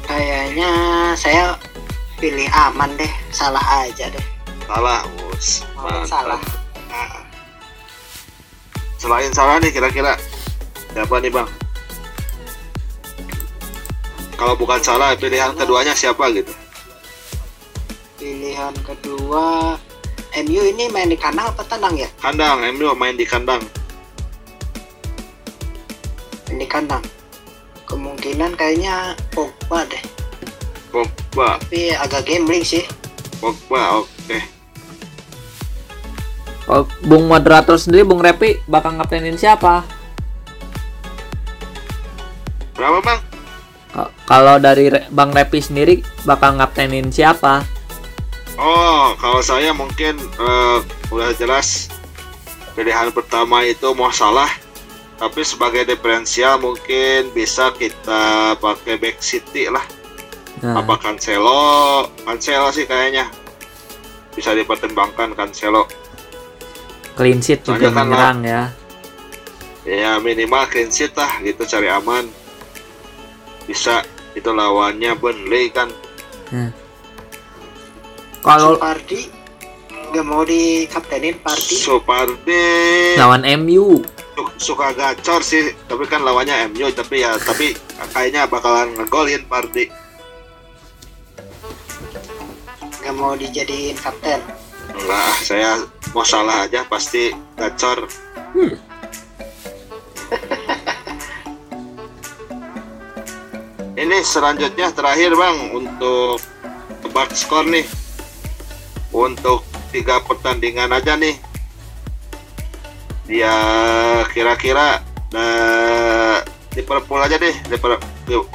Kayaknya 0.04 0.70
saya 1.16 1.56
pilih 2.20 2.52
aman 2.52 2.92
deh, 3.00 3.08
salah 3.32 3.64
aja 3.80 4.12
deh. 4.12 4.26
Salah, 4.68 5.08
bos. 5.16 5.64
Oh, 5.80 6.04
salah. 6.04 6.42
Nah. 6.92 7.24
Selain 9.00 9.32
salah 9.32 9.56
nih 9.64 9.72
kira-kira 9.72 10.20
siapa 10.92 11.16
nih 11.24 11.32
bang? 11.32 11.48
Kalau 14.36 14.60
bukan 14.60 14.84
salah 14.84 15.16
pilihan 15.16 15.56
keduanya 15.56 15.96
siapa 15.96 16.28
gitu? 16.36 16.52
Pilihan 18.20 18.76
kedua, 18.84 19.80
MU 20.44 20.62
ini 20.68 20.92
main 20.92 21.08
di 21.08 21.16
kandang 21.16 21.56
apa 21.56 21.64
tandang 21.64 21.96
ya? 21.96 22.10
Kandang, 22.20 22.60
MU 22.76 22.92
main 22.94 23.16
di 23.16 23.24
kandang. 23.24 23.64
Main 26.48 26.58
di 26.60 26.68
kandang. 26.68 27.00
Kemungkinan 27.88 28.54
kayaknya 28.54 29.16
Pogba 29.32 29.88
deh. 29.88 30.04
Pogba, 30.92 31.58
Tapi 31.64 31.96
agak 31.96 32.28
gambling 32.28 32.62
sih. 32.62 32.84
Pogba, 33.40 34.04
oke. 34.04 34.38
kalau 36.70 36.86
Bung 37.02 37.26
moderator 37.26 37.82
sendiri 37.82 38.06
Bung 38.06 38.22
Repi 38.22 38.62
bakal 38.70 38.94
ngaptenin 38.94 39.34
siapa 39.34 39.82
Berapa 42.78 43.02
bang? 43.02 43.20
Ka- 43.90 44.14
kalau 44.30 44.62
dari 44.62 44.86
Re- 44.86 45.10
Bang 45.10 45.34
Repi 45.34 45.66
sendiri 45.66 46.06
bakal 46.24 46.62
ngaptenin 46.62 47.10
siapa 47.10 47.66
Oh, 48.60 49.16
kalau 49.16 49.40
saya 49.40 49.72
mungkin 49.72 50.20
eh, 50.20 50.80
udah 51.16 51.32
jelas 51.40 51.88
pilihan 52.76 53.08
pertama 53.16 53.64
itu 53.64 53.88
mau 53.96 54.12
salah. 54.12 54.52
Tapi 55.16 55.44
sebagai 55.44 55.84
diferensial 55.88 56.60
mungkin 56.60 57.32
bisa 57.32 57.72
kita 57.76 58.56
pakai 58.60 59.00
back 59.00 59.20
city 59.20 59.68
lah. 59.68 59.84
nah, 60.64 60.80
apa 60.80 60.96
Cancelo? 61.00 62.08
Cancelo 62.24 62.72
sih 62.72 62.88
kayaknya. 62.88 63.32
Bisa 64.36 64.56
dipertimbangkan 64.56 65.36
Cancelo. 65.36 65.88
Clean 67.20 67.40
sheet 67.44 67.68
juga 67.68 67.92
Soalnya 67.92 67.96
kan 67.96 68.06
menyerang 68.08 68.40
ya. 68.44 68.64
Ya 69.84 70.12
minimal 70.20 70.68
clean 70.72 70.92
sheet 70.92 71.16
lah 71.16 71.36
gitu 71.44 71.68
cari 71.68 71.92
aman. 71.92 72.32
Bisa 73.68 74.04
itu 74.36 74.52
lawannya 74.52 75.16
Burnley 75.20 75.68
kan 75.72 75.92
kalau 78.40 78.80
Party 78.80 79.28
nggak 80.10 80.26
mau 80.26 80.42
di 80.42 80.90
kaptenin 80.90 81.38
Party. 81.38 81.78
Supardi 81.78 83.14
lawan 83.14 83.46
MU 83.62 84.02
su- 84.34 84.74
suka 84.74 84.90
gacor 84.92 85.44
sih 85.44 85.76
tapi 85.86 86.08
kan 86.10 86.26
lawannya 86.26 86.72
MU 86.74 86.90
tapi 86.90 87.22
ya 87.22 87.38
tapi 87.38 87.78
kayaknya 88.10 88.50
bakalan 88.50 88.90
ngegolin 88.98 89.46
Pardi. 89.46 89.86
Nggak 93.00 93.16
mau 93.16 93.34
dijadiin 93.34 93.96
kapten. 93.96 94.42
enggak 94.90 95.34
saya 95.46 95.86
mau 96.12 96.26
salah 96.26 96.66
aja 96.66 96.82
pasti 96.84 97.30
gacor. 97.54 98.10
Ini 104.00 104.18
selanjutnya 104.24 104.96
terakhir 104.96 105.36
bang 105.36 105.76
untuk 105.76 106.40
tebak 107.04 107.36
skor 107.36 107.68
nih 107.68 107.84
untuk 109.10 109.62
tiga 109.90 110.22
pertandingan 110.22 110.90
aja 110.90 111.16
nih. 111.16 111.36
Dia 113.26 113.54
kira-kira 114.28 115.02
eh, 115.32 116.38
Liverpool 116.72 117.20
aja 117.20 117.38
deh 117.38 117.56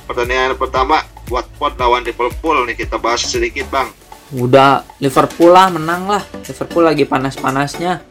pertandingan 0.05 0.55
pertama 0.55 1.03
Watford 1.27 1.75
lawan 1.77 2.03
Liverpool 2.03 2.67
nih 2.67 2.77
kita 2.77 2.99
bahas 2.99 3.23
sedikit 3.23 3.67
bang. 3.69 3.91
Udah 4.33 4.83
Liverpool 4.99 5.51
lah 5.51 5.71
menang 5.71 6.07
lah. 6.09 6.23
Liverpool 6.43 6.83
lagi 6.83 7.05
panas-panasnya. 7.05 8.03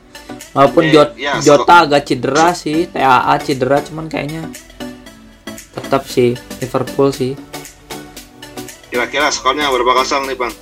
Walaupun 0.54 0.84
Eh, 0.86 0.92
Jot- 0.94 1.16
ya, 1.18 1.34
Jota 1.42 1.84
agak 1.84 2.06
cedera 2.06 2.54
sih 2.54 2.88
TAA 2.88 3.36
cedera 3.42 3.82
cuman 3.82 4.08
kayaknya 4.08 4.48
tetap 5.74 6.06
sih 6.06 6.32
Liverpool 6.60 7.10
sih. 7.12 7.34
Kira-kira 8.88 9.34
skornya 9.34 9.68
berapa 9.68 9.98
kosong 9.98 10.30
nih 10.30 10.38
bang 10.38 10.54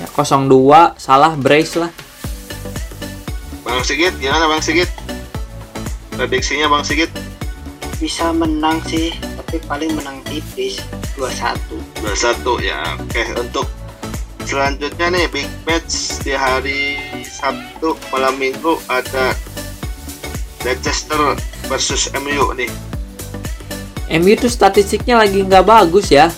ya, 0.00 0.06
0-2 0.08 0.96
salah 0.96 1.36
brace 1.36 1.76
lah. 1.76 1.92
Bang 3.60 3.84
Sigit 3.84 4.16
gimana 4.16 4.48
Bang 4.48 4.64
Sigit? 4.64 4.88
Prediksinya 6.16 6.72
Bang 6.72 6.82
Sigit? 6.82 7.12
Bisa 8.00 8.32
menang 8.32 8.80
sih, 8.88 9.12
tapi 9.36 9.60
paling 9.68 9.92
menang 9.92 10.24
tipis 10.24 10.80
2-1. 11.20 11.60
21 12.00 12.64
ya. 12.64 12.96
Oke 12.96 13.22
untuk 13.36 13.68
selanjutnya 14.48 15.12
nih 15.12 15.28
big 15.28 15.48
match 15.68 16.24
di 16.24 16.32
hari 16.32 16.96
Sabtu 17.22 17.94
malam 18.08 18.40
minggu 18.40 18.80
ada 18.88 19.36
Leicester 20.64 21.36
versus 21.68 22.08
MU 22.16 22.56
nih. 22.56 22.72
MU 24.16 24.32
tuh 24.34 24.50
statistiknya 24.50 25.20
lagi 25.20 25.44
nggak 25.44 25.68
bagus 25.68 26.08
ya. 26.08 26.32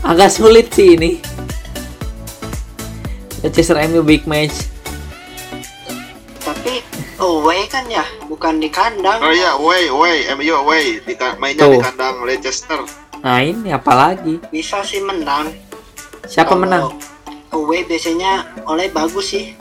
Agak 0.00 0.32
sulit 0.32 0.72
sih 0.72 0.96
ini 0.96 1.33
Manchester 3.44 3.76
MU 3.84 4.00
big 4.00 4.24
match 4.24 4.72
Tapi 6.40 6.80
away 7.16 7.64
kan 7.66 7.84
ya, 7.86 8.00
bukan 8.26 8.56
di 8.56 8.68
kandang. 8.68 9.20
oh 9.20 9.28
iya 9.30 9.52
away 9.54 9.88
away 9.88 10.16
MU 10.34 10.54
away 10.58 10.98
di, 10.98 11.12
mainnya 11.38 11.64
di 11.66 11.76
Tuh. 11.76 11.82
kandang 11.82 12.24
Leicester 12.24 12.80
nah 13.20 13.40
ini 13.40 13.68
apalagi 13.70 14.40
Bisa 14.48 14.80
sih 14.80 15.00
menang. 15.00 15.52
siapa 16.24 16.50
Kalau 16.50 16.60
menang 16.60 16.84
Away 17.50 17.86
biasanya 17.86 18.32
oleh 18.64 18.90
bagus 18.90 19.30
sih 19.30 19.54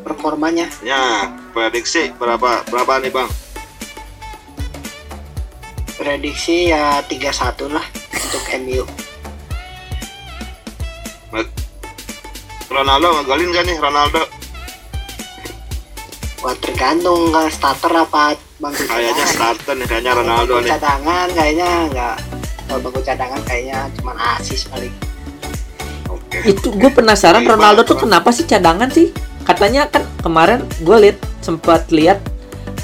performanya. 0.00 0.70
ya 0.80 1.26
prediksi 1.50 2.12
berapa 2.14 2.62
berapa 2.66 3.00
nih 3.00 3.10
Bang 3.10 3.30
Prediksi 5.92 6.72
ya 6.72 7.04
3-1 7.04 7.68
lah 7.68 7.84
untuk 8.10 8.40
MU. 8.56 8.88
Ronaldo 12.70 13.06
ngegolin 13.18 13.50
gak 13.50 13.64
nih 13.66 13.76
Ronaldo? 13.82 14.22
Wah 16.40 16.54
tergantung 16.56 17.34
nggak 17.34 17.50
starter 17.52 17.92
apa 17.92 18.38
bangku 18.62 18.86
kayaknya 18.86 19.26
starter 19.26 19.74
nih 19.76 19.86
kayaknya 19.90 20.12
Ronaldo 20.16 20.56
bangku 20.56 20.64
nih. 20.64 20.70
cadangan 20.78 21.26
kayaknya 21.34 21.68
nggak. 21.90 22.16
Kalau 22.64 22.80
bangku 22.80 23.00
cadangan 23.02 23.40
kayaknya 23.44 23.78
cuma 23.98 24.12
asis 24.38 24.70
paling. 24.70 24.94
oke. 26.06 26.38
Itu 26.46 26.70
gue 26.70 26.90
penasaran 26.94 27.42
Gimana, 27.42 27.58
Ronaldo 27.58 27.80
tuh 27.82 27.98
kenapa 28.06 28.30
sih 28.30 28.46
cadangan 28.46 28.88
sih? 28.88 29.10
Katanya 29.42 29.90
kan 29.90 30.06
kemarin 30.22 30.62
gue 30.80 30.96
liat 30.96 31.18
sempat 31.42 31.90
lihat 31.90 32.22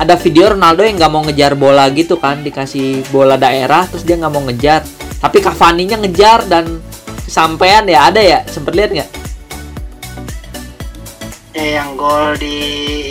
ada 0.02 0.18
video 0.18 0.50
Ronaldo 0.50 0.82
yang 0.82 0.98
nggak 0.98 1.12
mau 1.14 1.22
ngejar 1.24 1.54
bola 1.54 1.88
gitu 1.94 2.18
kan 2.18 2.42
dikasih 2.42 3.06
bola 3.08 3.38
daerah 3.38 3.86
terus 3.86 4.02
dia 4.02 4.18
nggak 4.18 4.32
mau 4.34 4.42
ngejar. 4.50 4.82
Tapi 5.22 5.40
Cavani-nya 5.40 5.96
ngejar 6.02 6.44
dan 6.50 6.82
kesampean 7.24 7.86
ya 7.86 8.10
ada 8.10 8.20
ya? 8.20 8.44
Sempet 8.50 8.74
lihat 8.76 8.90
nggak 8.92 9.25
Ya 11.56 11.80
yang 11.80 11.96
gol 11.96 12.36
di 12.36 12.54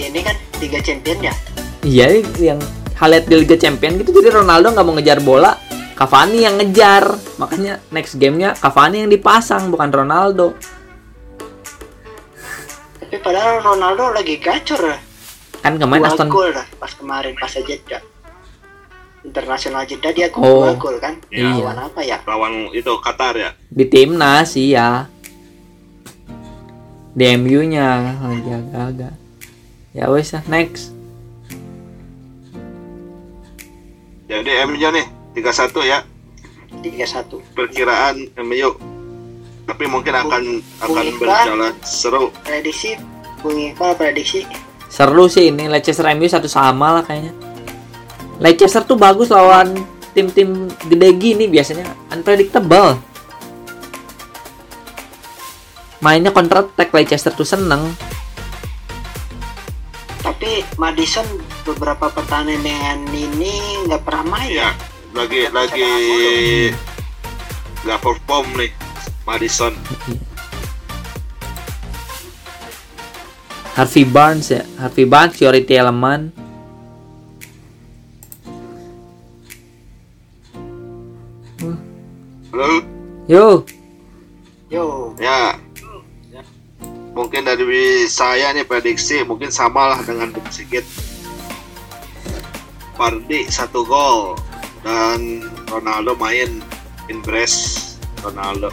ini 0.06 0.22
kan 0.22 0.38
Liga 0.62 0.78
Champion 0.78 1.18
ya. 1.20 1.34
Iya, 1.82 2.06
yang 2.38 2.60
highlight 2.94 3.26
di 3.26 3.36
Liga 3.36 3.58
Champion 3.58 3.98
gitu 3.98 4.14
jadi 4.14 4.30
Ronaldo 4.32 4.70
nggak 4.70 4.86
mau 4.86 4.94
ngejar 4.94 5.20
bola, 5.20 5.58
Cavani 5.94 6.46
yang 6.46 6.56
ngejar. 6.56 7.10
Makanya 7.36 7.82
next 7.90 8.16
gamenya 8.16 8.54
Cavani 8.54 9.02
yang 9.02 9.10
dipasang 9.10 9.70
bukan 9.70 9.90
Ronaldo. 9.90 10.54
Tapi 12.96 13.18
padahal 13.18 13.62
Ronaldo 13.62 14.14
lagi 14.14 14.38
gacor 14.38 14.82
ya. 14.84 14.98
Kan 15.60 15.82
kemarin 15.82 16.06
Dua 16.06 16.14
Aston 16.14 16.30
gol 16.30 16.54
lah 16.54 16.68
pas 16.78 16.92
kemarin 16.94 17.34
pas 17.34 17.50
aja 17.50 17.76
ya. 17.90 18.00
internasional 19.26 19.82
jeda 19.84 20.14
dia 20.14 20.30
gol 20.30 20.70
Oh. 20.70 20.78
gol 20.78 21.02
kan 21.02 21.18
Iya. 21.34 21.50
lawan 21.58 21.82
apa 21.82 22.06
ya 22.06 22.22
lawan 22.24 22.70
itu 22.70 22.94
Qatar 23.02 23.34
ya 23.34 23.58
Di 23.66 23.90
timnas 23.90 24.54
iya. 24.54 25.10
Di 27.16 27.32
MU-nya 27.40 28.20
lagi 28.20 28.52
agak-agak. 28.52 29.16
Ya 29.96 30.12
wes 30.12 30.36
lah, 30.36 30.44
next. 30.52 30.96
jadi 34.26 34.66
MU 34.66 34.78
nih 34.78 35.06
31 35.38 35.86
ya 35.86 36.00
tiga 36.82 37.06
satu 37.06 37.40
perkiraan 37.54 38.30
MU 38.42 38.70
tapi 39.66 39.86
mungkin 39.90 40.14
akan 40.14 40.44
akan 40.82 41.06
Iqbal. 41.14 41.18
berjalan 41.22 41.74
seru 41.82 42.30
prediksi 42.46 42.98
Bung 43.42 43.58
Iqbal 43.74 43.98
prediksi 43.98 44.46
Seru 44.86 45.28
sih 45.28 45.50
ini 45.52 45.68
Leicester 45.68 46.08
MU 46.16 46.30
satu 46.30 46.48
sama 46.48 47.02
lah 47.02 47.04
kayaknya. 47.04 47.36
Leicester 48.40 48.86
tuh 48.86 48.96
bagus 48.96 49.28
lawan 49.28 49.76
tim-tim 50.16 50.72
gede 50.88 51.10
gini 51.20 51.52
biasanya 51.52 51.90
unpredictable. 52.16 52.96
Mainnya 56.06 56.30
counter 56.30 56.62
attack 56.62 56.94
Leicester 56.94 57.34
tuh 57.34 57.50
seneng. 57.50 57.90
tapi 60.46 60.62
Madison 60.78 61.26
beberapa 61.66 62.12
pertandingan 62.14 63.10
ini 63.10 63.82
nggak 63.90 64.04
pernah 64.06 64.38
main. 64.38 64.52
Ya 64.52 64.70
lagi 65.16 65.50
lagi 65.50 65.90
nggak 67.82 68.00
perform 68.04 68.46
nih 68.54 68.70
Madison. 69.26 69.74
Harvey 73.74 74.06
Barnes 74.06 74.54
ya, 74.54 74.62
Harvey 74.78 75.10
Barnes, 75.10 75.42
Yori 75.42 75.66
Tielemans. 75.66 76.30
Halo? 82.54 82.70
Yo, 83.26 83.66
yo. 84.70 84.86
Ya 85.16 85.65
mungkin 87.16 87.48
dari 87.48 88.04
saya 88.12 88.52
nih 88.52 88.68
prediksi 88.68 89.24
mungkin 89.24 89.48
sama 89.48 89.96
lah 89.96 90.00
dengan 90.04 90.36
Bung 90.36 90.46
Sigit. 90.52 90.84
Pardi 93.00 93.48
satu 93.48 93.88
gol. 93.88 94.36
Dan 94.86 95.42
Ronaldo 95.72 96.14
main 96.20 96.62
impress 97.10 97.82
Ronaldo. 98.22 98.70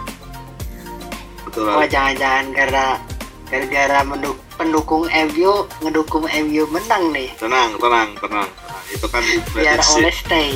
Betul 1.49 1.71
wah 1.71 1.81
lah 1.81 1.89
jangan-jangan 1.89 2.47
gara 2.53 2.87
gara-gara 3.49 4.05
pendukung 4.61 5.09
MU 5.09 5.65
ngedukung 5.81 6.27
MU 6.29 6.63
menang 6.69 7.15
nih. 7.15 7.31
Tenang 7.39 7.79
tenang 7.79 8.11
tenang. 8.19 8.51
Tenang. 8.51 8.51
itu 8.93 9.09
kan 9.09 9.25
biar 9.57 9.81
prediksi. 9.81 9.97
Oleh 9.97 10.13
stay. 10.13 10.51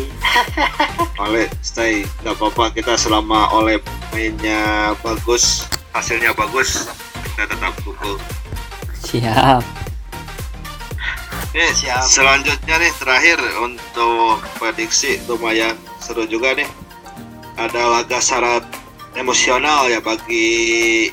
Oleh 1.25 1.47
stay. 1.65 1.95
Nggak 2.21 2.37
apa-apa 2.37 2.65
kita 2.77 2.93
selama 3.01 3.49
oleh 3.49 3.81
mainnya 4.13 4.93
bagus 5.01 5.65
hasilnya 5.97 6.37
bagus 6.37 6.85
kita 7.37 7.53
tetap 7.53 7.77
dukung 7.85 8.17
siap. 8.97 9.61
Nih, 11.53 11.69
Siap. 11.77 12.09
selanjutnya 12.09 12.81
nih 12.81 12.93
terakhir 12.97 13.37
untuk 13.61 14.41
prediksi 14.57 15.21
lumayan 15.29 15.77
seru 16.01 16.25
juga 16.25 16.57
nih. 16.57 16.65
Ada 17.61 17.93
laga 17.93 18.25
syarat 18.25 18.65
emosional 19.21 19.93
ya 19.93 20.01
bagi 20.01 21.13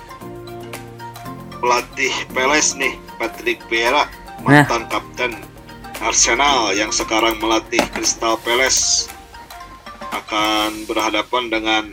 pelatih 1.59 2.15
Peles 2.31 2.71
nih, 2.79 2.95
Patrick 3.19 3.59
Vieira, 3.67 4.07
mantan 4.47 4.87
kapten 4.87 5.35
Arsenal 5.99 6.71
yang 6.71 6.91
sekarang 6.91 7.35
melatih 7.43 7.83
Crystal 7.91 8.39
Palace 8.47 9.11
akan 10.11 10.87
berhadapan 10.87 11.43
dengan 11.51 11.83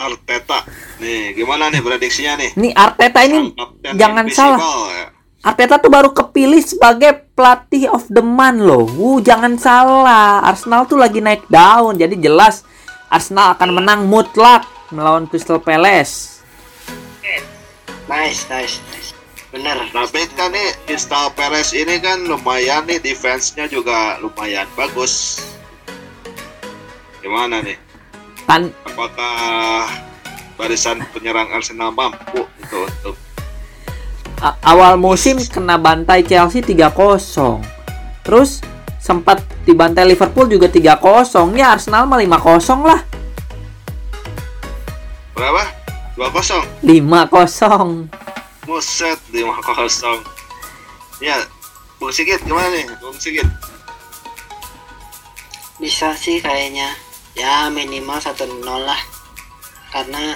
Arteta. 0.00 0.64
Nih, 0.98 1.30
gimana 1.38 1.70
nih 1.70 1.78
prediksinya 1.78 2.34
nih? 2.42 2.50
Nih 2.58 2.72
Arteta 2.74 3.22
ini 3.22 3.54
kapten 3.54 3.94
jangan 3.94 4.26
invisible 4.26 4.58
salah. 4.58 4.86
ya. 4.90 5.06
Arteta 5.38 5.78
tuh 5.78 5.90
baru 5.94 6.10
kepilih 6.10 6.58
sebagai 6.66 7.30
pelatih 7.38 7.86
of 7.94 8.02
the 8.10 8.18
month 8.18 8.58
loh. 8.58 8.82
Wuh, 8.98 9.22
jangan 9.22 9.54
salah. 9.54 10.42
Arsenal 10.42 10.90
tuh 10.90 10.98
lagi 10.98 11.22
naik 11.22 11.46
daun. 11.46 11.94
Jadi 11.94 12.18
jelas 12.18 12.66
Arsenal 13.06 13.54
akan 13.54 13.78
menang 13.78 14.10
mutlak 14.10 14.66
melawan 14.90 15.30
Crystal 15.30 15.62
Palace. 15.62 16.42
nice 18.08 18.48
nice 18.48 18.80
nice 18.88 19.12
bener 19.52 19.76
Tapi 19.92 20.24
kan 20.32 20.48
nih 20.48 20.72
Crystal 20.88 21.28
Palace 21.36 21.76
ini 21.76 22.00
kan 22.00 22.24
lumayan 22.24 22.88
nih 22.88 22.96
defense-nya 23.00 23.68
juga 23.68 24.16
lumayan 24.18 24.64
bagus. 24.74 25.44
Gimana 27.20 27.60
nih? 27.62 27.76
Tan 28.48 28.72
Apakah 28.88 30.07
barisan 30.58 30.98
penyerang 31.08 31.48
Arsenal 31.48 31.88
mampu 31.88 32.42
itu 32.58 32.76
untuk 32.76 33.14
a- 34.38 34.58
awal 34.64 34.94
musim 34.94 35.38
kena 35.40 35.74
bantai 35.74 36.20
Chelsea 36.20 36.60
3-0. 36.60 37.62
Terus 38.20 38.60
sempat 38.98 39.38
dibantai 39.62 40.04
Liverpool 40.04 40.46
juga 40.46 40.66
3-0. 40.66 40.98
Ya 41.54 41.72
Arsenal 41.72 42.04
mah 42.04 42.18
5-0 42.18 42.82
lah. 42.82 43.00
berapa? 45.32 45.62
2-0. 46.18 46.66
5-0. 46.82 48.10
Buset 48.64 49.18
5-0. 49.30 50.18
Ya, 51.18 51.38
Bung 51.96 52.10
Sigit 52.10 52.42
gimana 52.42 52.66
nih? 52.68 52.90
Bung 52.98 53.14
Sigit. 53.14 53.46
bisa 55.78 56.10
sih 56.10 56.42
kayaknya 56.42 56.90
ya 57.38 57.70
minimal 57.70 58.18
1-0 58.18 58.34
lah 58.66 58.98
karena 59.88 60.34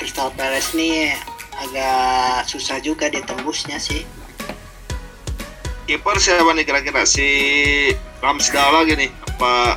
Crystal 0.00 0.32
Palace 0.32 0.72
nih 0.72 1.12
agak 1.60 2.48
susah 2.48 2.80
juga 2.80 3.12
ditembusnya 3.12 3.76
sih 3.76 4.00
Kiper 5.84 6.16
siapa 6.16 6.56
nih 6.56 6.64
kira-kira? 6.64 7.04
Si 7.04 7.26
Ramsdale 8.24 8.72
lagi 8.80 8.94
nih 8.96 9.10
apa 9.36 9.76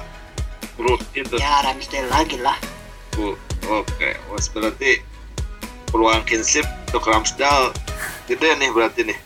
Brut 0.80 1.04
itu? 1.12 1.36
ya 1.36 1.60
Ramsdale 1.68 2.08
lagi 2.08 2.40
lah 2.40 2.56
Bu, 3.14 3.36
Oke, 3.68 4.16
was 4.32 4.48
berarti 4.48 5.04
peluang 5.92 6.24
kinship 6.24 6.66
untuk 6.88 7.04
Ramsdale 7.04 7.76
gede 8.26 8.56
nih 8.58 8.72
berarti 8.72 9.04
nih. 9.06 9.20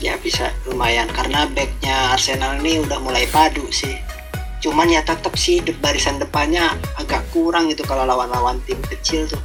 ya 0.00 0.16
bisa 0.20 0.52
lumayan 0.68 1.08
karena 1.12 1.48
backnya 1.52 2.12
Arsenal 2.12 2.60
ini 2.60 2.80
udah 2.80 2.98
mulai 3.00 3.24
padu 3.28 3.64
sih 3.68 3.96
cuman 4.64 4.88
ya 4.88 5.04
tetap 5.04 5.36
sih 5.36 5.60
de- 5.60 5.76
barisan 5.76 6.16
depannya 6.16 6.72
agak 6.96 7.20
kurang 7.36 7.68
gitu 7.68 7.84
kalau 7.84 8.08
lawan-lawan 8.08 8.56
tim 8.64 8.80
kecil 8.88 9.28
tuh 9.28 9.36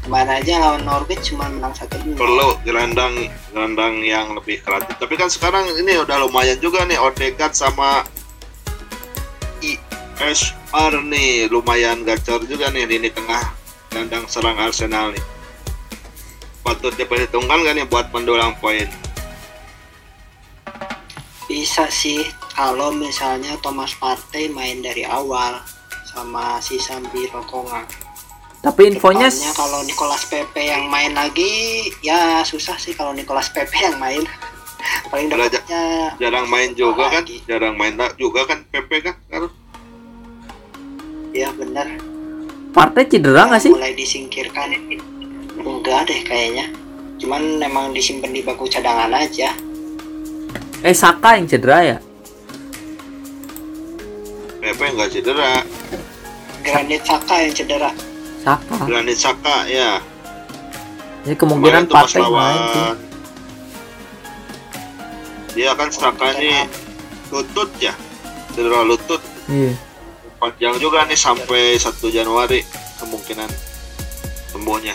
kemarin 0.00 0.40
aja 0.40 0.64
lawan 0.64 0.80
Norwich 0.88 1.28
cuma 1.28 1.52
menang 1.52 1.76
satu 1.76 2.00
dua 2.00 2.16
Perlu 2.16 2.48
gelandang 2.64 3.28
gelandang 3.52 4.00
yang 4.00 4.32
lebih 4.32 4.64
kreatif. 4.64 4.96
Tapi 4.96 5.14
kan 5.20 5.28
sekarang 5.28 5.68
ini 5.76 6.00
udah 6.00 6.24
lumayan 6.24 6.56
juga 6.56 6.88
nih 6.88 6.96
Odegaard 6.96 7.52
sama 7.52 8.00
ISR 9.60 10.92
nih 11.04 11.52
lumayan 11.52 12.08
gacor 12.08 12.40
juga 12.48 12.72
nih 12.72 12.88
lini 12.88 13.12
tengah 13.12 13.52
gelandang 13.92 14.24
serang 14.24 14.56
Arsenal 14.56 15.12
nih. 15.12 15.22
Patut 16.64 16.96
diperhitungkan 16.96 17.60
kan 17.60 17.76
nih 17.76 17.84
buat 17.84 18.08
mendulang 18.08 18.56
poin. 18.56 18.88
bisa 21.52 21.84
sih 21.92 22.24
kalau 22.52 22.92
misalnya 22.92 23.56
Thomas 23.64 23.96
Partey 23.96 24.52
main 24.52 24.84
dari 24.84 25.02
awal 25.08 25.60
sama 26.04 26.60
si 26.60 26.76
Sambi 26.76 27.24
Rokonga 27.32 27.88
Tapi 28.62 28.94
infonya 28.94 29.26
Depannya 29.26 29.52
kalau 29.58 29.80
Nicolas 29.82 30.22
Pepe 30.28 30.70
yang 30.70 30.86
main 30.86 31.10
lagi 31.16 31.88
ya 31.98 32.46
susah 32.46 32.78
sih 32.78 32.94
kalau 32.94 33.10
Nicolas 33.10 33.50
Pepe 33.50 33.74
yang 33.74 33.98
main 33.98 34.22
paling 35.10 35.26
Udah, 35.32 35.48
dapatnya 35.50 35.82
Jarang 36.22 36.46
main 36.46 36.70
juga 36.76 37.10
kan? 37.10 37.26
Lagi. 37.26 37.42
Jarang 37.48 37.74
main 37.74 37.98
juga 38.14 38.46
kan 38.46 38.62
PP 38.70 38.90
kan? 39.02 39.14
Sekarang? 39.26 39.52
ya 41.32 41.48
bener 41.56 41.88
Partey 42.76 43.04
cedera 43.08 43.48
nggak 43.48 43.62
sih? 43.64 43.72
mulai 43.72 43.96
disingkirkan 43.96 44.76
enggak 45.58 46.00
deh 46.06 46.20
kayaknya 46.22 46.68
cuman 47.16 47.56
memang 47.58 47.96
disimpan 47.96 48.30
di 48.30 48.44
bangku 48.44 48.68
cadangan 48.68 49.10
aja 49.16 49.50
Eh 50.82 50.90
Saka 50.98 51.38
yang 51.38 51.46
cedera 51.46 51.78
ya? 51.82 51.96
PP 54.62 54.78
nggak 54.94 55.10
cedera. 55.10 55.66
Granit 56.62 57.02
Saka 57.02 57.42
yang 57.42 57.50
cedera 57.50 57.90
Saka. 58.40 58.86
Granit 58.86 59.18
Saka 59.18 59.66
ya. 59.66 59.98
Jadi 61.26 61.34
kemungkinan 61.34 61.86
Partey 61.86 62.22
main 62.22 62.62
sih. 62.70 62.90
dia 65.52 65.74
kan 65.74 65.90
Saka 65.90 66.32
ini 66.38 66.64
lutut 67.28 67.68
ya 67.76 67.92
cedera 68.54 68.82
lutut 68.82 69.20
Iya. 69.50 69.74
panjang 70.38 70.78
juga 70.78 71.02
nih 71.04 71.18
sampai 71.18 71.76
1 71.76 72.08
Januari 72.08 72.62
kemungkinan 72.96 73.50
sembuhnya 74.48 74.94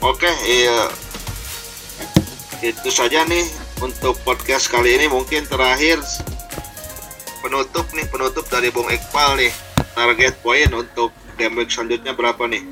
oke 0.00 0.30
iya 0.42 0.90
itu 2.60 2.88
saja 2.88 3.22
nih 3.24 3.46
untuk 3.78 4.18
podcast 4.26 4.66
kali 4.66 4.98
ini 4.98 5.06
mungkin 5.06 5.46
terakhir 5.46 6.02
penutup 7.50 7.86
nih 7.90 8.06
penutup 8.06 8.46
dari 8.46 8.70
Bung 8.70 8.86
Iqbal 8.86 9.42
nih 9.42 9.50
target 9.98 10.38
poin 10.38 10.70
untuk 10.70 11.10
week 11.40 11.72
selanjutnya 11.72 12.12
berapa 12.12 12.44
nih? 12.46 12.62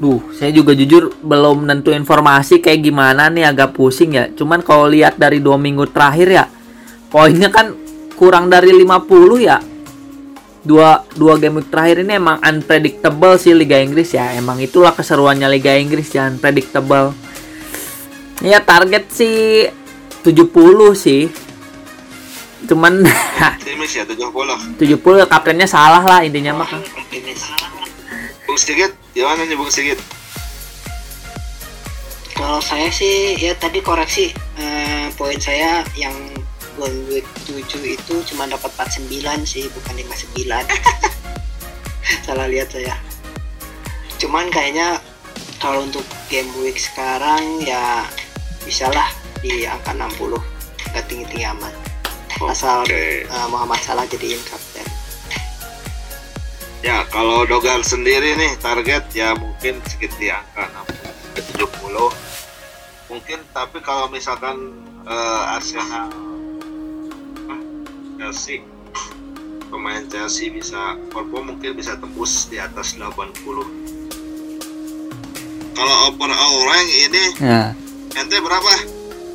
Duh, 0.00 0.32
saya 0.32 0.48
juga 0.48 0.72
jujur 0.72 1.12
belum 1.22 1.68
nentu 1.68 1.92
informasi 1.92 2.58
kayak 2.58 2.80
gimana 2.80 3.28
nih 3.28 3.46
agak 3.46 3.76
pusing 3.76 4.16
ya. 4.16 4.32
Cuman 4.32 4.64
kalau 4.64 4.88
lihat 4.88 5.20
dari 5.20 5.44
dua 5.44 5.60
minggu 5.60 5.92
terakhir 5.92 6.28
ya, 6.32 6.44
poinnya 7.12 7.52
kan 7.52 7.76
kurang 8.16 8.48
dari 8.48 8.72
50 8.72 9.38
ya. 9.38 9.60
Dua, 10.64 11.04
dua 11.12 11.36
game 11.36 11.60
terakhir 11.68 12.00
ini 12.08 12.16
emang 12.16 12.40
unpredictable 12.40 13.36
sih 13.36 13.52
Liga 13.52 13.76
Inggris 13.76 14.16
ya. 14.16 14.32
Emang 14.32 14.56
itulah 14.56 14.96
keseruannya 14.96 15.44
Liga 15.52 15.76
Inggris 15.76 16.08
ya, 16.16 16.24
unpredictable. 16.24 17.12
Ya 18.40 18.64
target 18.64 19.12
sih 19.12 19.68
70 20.24 20.96
sih. 20.96 21.28
Cuman 22.64 23.04
Optimis 23.60 23.92
ya 23.92 24.04
70. 24.08 24.80
70 24.80 25.30
kaptennya 25.30 25.68
salah 25.68 26.02
lah 26.04 26.20
intinya 26.24 26.64
mah. 26.64 26.70
Bung 28.44 28.60
Sigit, 28.60 28.92
gimana 29.12 29.44
nih 29.44 29.56
Bung 29.58 29.72
Sigit? 29.72 29.98
kalau 32.44 32.60
saya 32.60 32.92
sih 32.92 33.40
ya 33.40 33.56
tadi 33.56 33.80
koreksi 33.80 34.28
eh, 34.60 35.08
poin 35.16 35.40
saya 35.40 35.80
yang 35.96 36.12
week 37.08 37.24
7 37.48 37.64
itu 37.80 38.14
cuma 38.28 38.44
dapat 38.44 38.68
49 38.76 39.08
sih 39.48 39.64
bukan 39.72 39.94
59 40.04 40.44
salah 42.28 42.44
lihat 42.44 42.68
saya 42.68 42.98
cuman 44.20 44.52
kayaknya 44.52 45.00
kalau 45.56 45.88
untuk 45.88 46.04
game 46.28 46.52
week 46.60 46.76
sekarang 46.76 47.64
ya 47.64 48.04
bisalah 48.66 49.08
di 49.40 49.64
angka 49.64 49.96
60 49.96 50.36
nggak 50.92 51.04
tinggi-tinggi 51.08 51.48
amat 51.54 51.83
asal 52.42 52.82
eh, 52.90 53.22
Muhammad 53.50 53.78
Salah 53.82 54.06
jadiin 54.06 54.40
kapten 54.46 54.86
Ya, 56.84 57.00
kalau 57.08 57.48
Dogar 57.48 57.80
sendiri 57.80 58.36
nih 58.36 58.60
target 58.60 59.08
ya 59.16 59.32
mungkin 59.32 59.80
sekitar 59.88 60.20
di 60.20 60.28
angka 60.28 60.68
60 61.32 61.32
ke 61.32 61.40
70. 61.64 61.72
Mungkin 63.08 63.38
tapi 63.56 63.80
kalau 63.80 64.12
misalkan 64.12 64.84
eh, 65.08 65.42
Arsenal 65.56 66.12
apa, 67.40 67.56
Chelsea 68.20 68.60
pemain 69.72 70.04
Chelsea 70.12 70.52
bisa 70.52 71.00
perform 71.08 71.56
mungkin 71.56 71.72
bisa 71.72 71.96
tembus 71.96 72.52
di 72.52 72.60
atas 72.60 73.00
80. 73.00 73.32
Kalau 75.72 75.94
overall 76.12 76.54
rank 76.68 76.88
ini 76.92 77.24
Nah, 77.40 77.72
ente 78.12 78.36
berapa? 78.44 78.72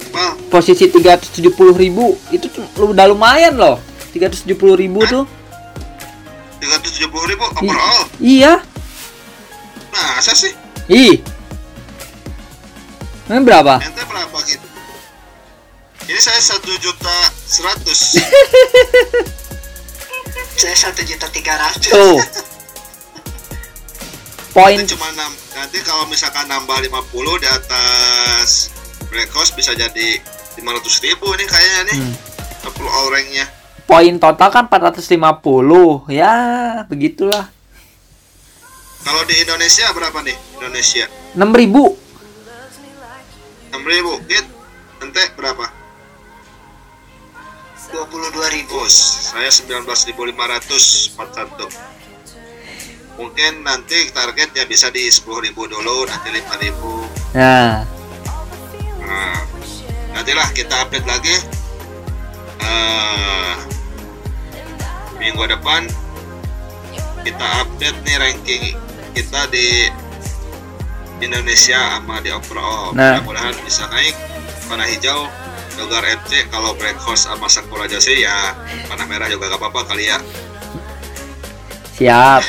Bal, 0.09 0.33
posisi 0.49 0.89
370.000 0.89 2.33
itu 2.33 2.45
tuh 2.49 2.65
udah 2.75 3.05
lumayan 3.09 3.53
loh. 3.53 3.77
370.000 4.13 4.57
tuh. 5.05 5.23
370 6.59 7.31
ribu 7.31 7.45
overall. 7.55 8.03
Iya. 8.19 8.59
Nah, 9.89 10.19
saya 10.19 10.35
sih 10.35 10.51
Ih. 10.89 11.21
Ini 13.29 13.45
berapa? 13.45 13.77
ente 13.77 14.03
berapa 14.09 14.37
gitu? 14.49 14.65
Ini 16.09 16.17
saya 16.17 16.41
satu 16.41 16.73
juta 16.81 17.13
seratus. 17.45 18.17
saya 20.59 20.75
satu 20.75 21.05
juta 21.05 21.29
tiga 21.29 21.53
ratus 21.61 21.93
Tuh. 21.93 22.17
Poin 24.49 24.81
cuma 24.89 25.13
enam. 25.13 25.31
Nanti 25.53 25.77
kalau 25.85 26.09
misalkan 26.09 26.49
nambah 26.49 26.81
50 26.81 27.43
di 27.45 27.47
atas 27.47 28.73
breakhouse 29.09 29.51
bisa 29.51 29.73
jadi 29.73 30.21
500 30.55 31.05
ribu 31.05 31.27
nih 31.35 31.47
kayaknya 31.49 31.81
nih. 31.91 31.97
Hmm. 31.97 32.13
10 32.69 33.05
orangnya. 33.09 33.45
poin 33.89 34.15
total 34.21 34.49
kan 34.53 34.69
450. 34.69 36.05
Ya, 36.13 36.33
begitulah. 36.85 37.49
Kalau 39.01 39.25
di 39.25 39.33
Indonesia 39.41 39.89
berapa 39.89 40.21
nih? 40.21 40.37
Indonesia 40.61 41.09
6000. 41.33 41.97
6 43.73 43.81
ribu. 43.89 44.13
Hit. 44.29 44.45
Ente 45.01 45.23
berapa? 45.33 45.79
dua 47.89 48.05
puluh 48.05 48.29
dua 48.29 48.45
ribu 48.53 48.77
Bos, 48.85 48.93
saya 49.33 49.49
19.541. 49.49 51.17
Mungkin 53.17 53.65
nanti 53.65 54.13
target 54.13 54.53
ya 54.53 54.63
bisa 54.69 54.93
di 54.93 55.09
10.000 55.09 55.25
dulu, 55.57 56.05
nanti 56.05 56.29
5.000. 56.29 57.33
Nah, 57.33 57.81
Nah, 57.81 57.83
nantilah 60.19 60.51
kita 60.51 60.75
update 60.84 61.08
lagi. 61.08 61.32
Eh, 62.60 63.53
minggu 65.15 65.47
depan 65.47 65.88
kita 67.23 67.47
update 67.63 67.95
nih 68.03 68.19
ranking 68.19 68.63
kita 69.15 69.47
di 69.47 69.88
Indonesia 71.23 71.79
sama 71.95 72.19
di 72.19 72.36
overall. 72.36 72.91
Nah. 72.91 73.23
mudah-mudahan 73.23 73.55
bisa 73.63 73.88
naik. 73.95 74.12
Panah 74.67 74.86
hijau 74.91 75.32
Dogar 75.79 76.03
FC 76.03 76.43
kalau 76.51 76.75
break 76.75 76.99
horse 76.99 77.23
sama 77.23 77.47
Sakura 77.47 77.88
Jose 77.88 78.12
ya 78.19 78.51
panah 78.91 79.08
merah 79.08 79.32
juga 79.32 79.47
gak 79.47 79.63
apa-apa 79.63 79.95
kali 79.95 80.12
ya. 80.12 80.19
Siap. 81.95 82.43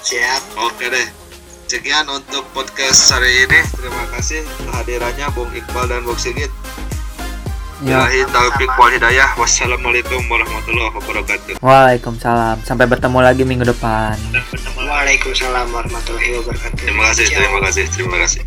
siap. 0.00 0.42
Oke 0.56 0.88
deh 0.88 1.25
sekian 1.66 2.06
untuk 2.06 2.46
podcast 2.54 3.10
hari 3.10 3.42
ini 3.42 3.58
terima 3.74 4.06
kasih 4.14 4.46
kehadirannya 4.70 5.26
Bung 5.34 5.50
Iqbal 5.50 5.90
dan 5.90 6.06
Bung 6.06 6.18
Sigit 6.18 6.50
Ya. 7.84 8.08
Bilahi 8.08 8.24
taufik 8.32 8.72
wal 8.80 8.88
hidayah. 8.88 9.36
Wassalamualaikum 9.36 10.24
warahmatullahi 10.32 10.96
wabarakatuh. 10.96 11.60
Waalaikumsalam. 11.60 12.64
Sampai 12.64 12.88
bertemu 12.88 13.20
lagi 13.20 13.44
minggu 13.44 13.68
depan. 13.68 14.16
Waalaikumsalam 14.80 15.68
warahmatullahi 15.68 16.40
wabarakatuh 16.40 16.80
Terima 16.80 17.12
kasih, 17.12 17.28
terima 17.28 17.60
kasih, 17.60 17.84
terima 17.92 18.16
kasih. 18.24 18.40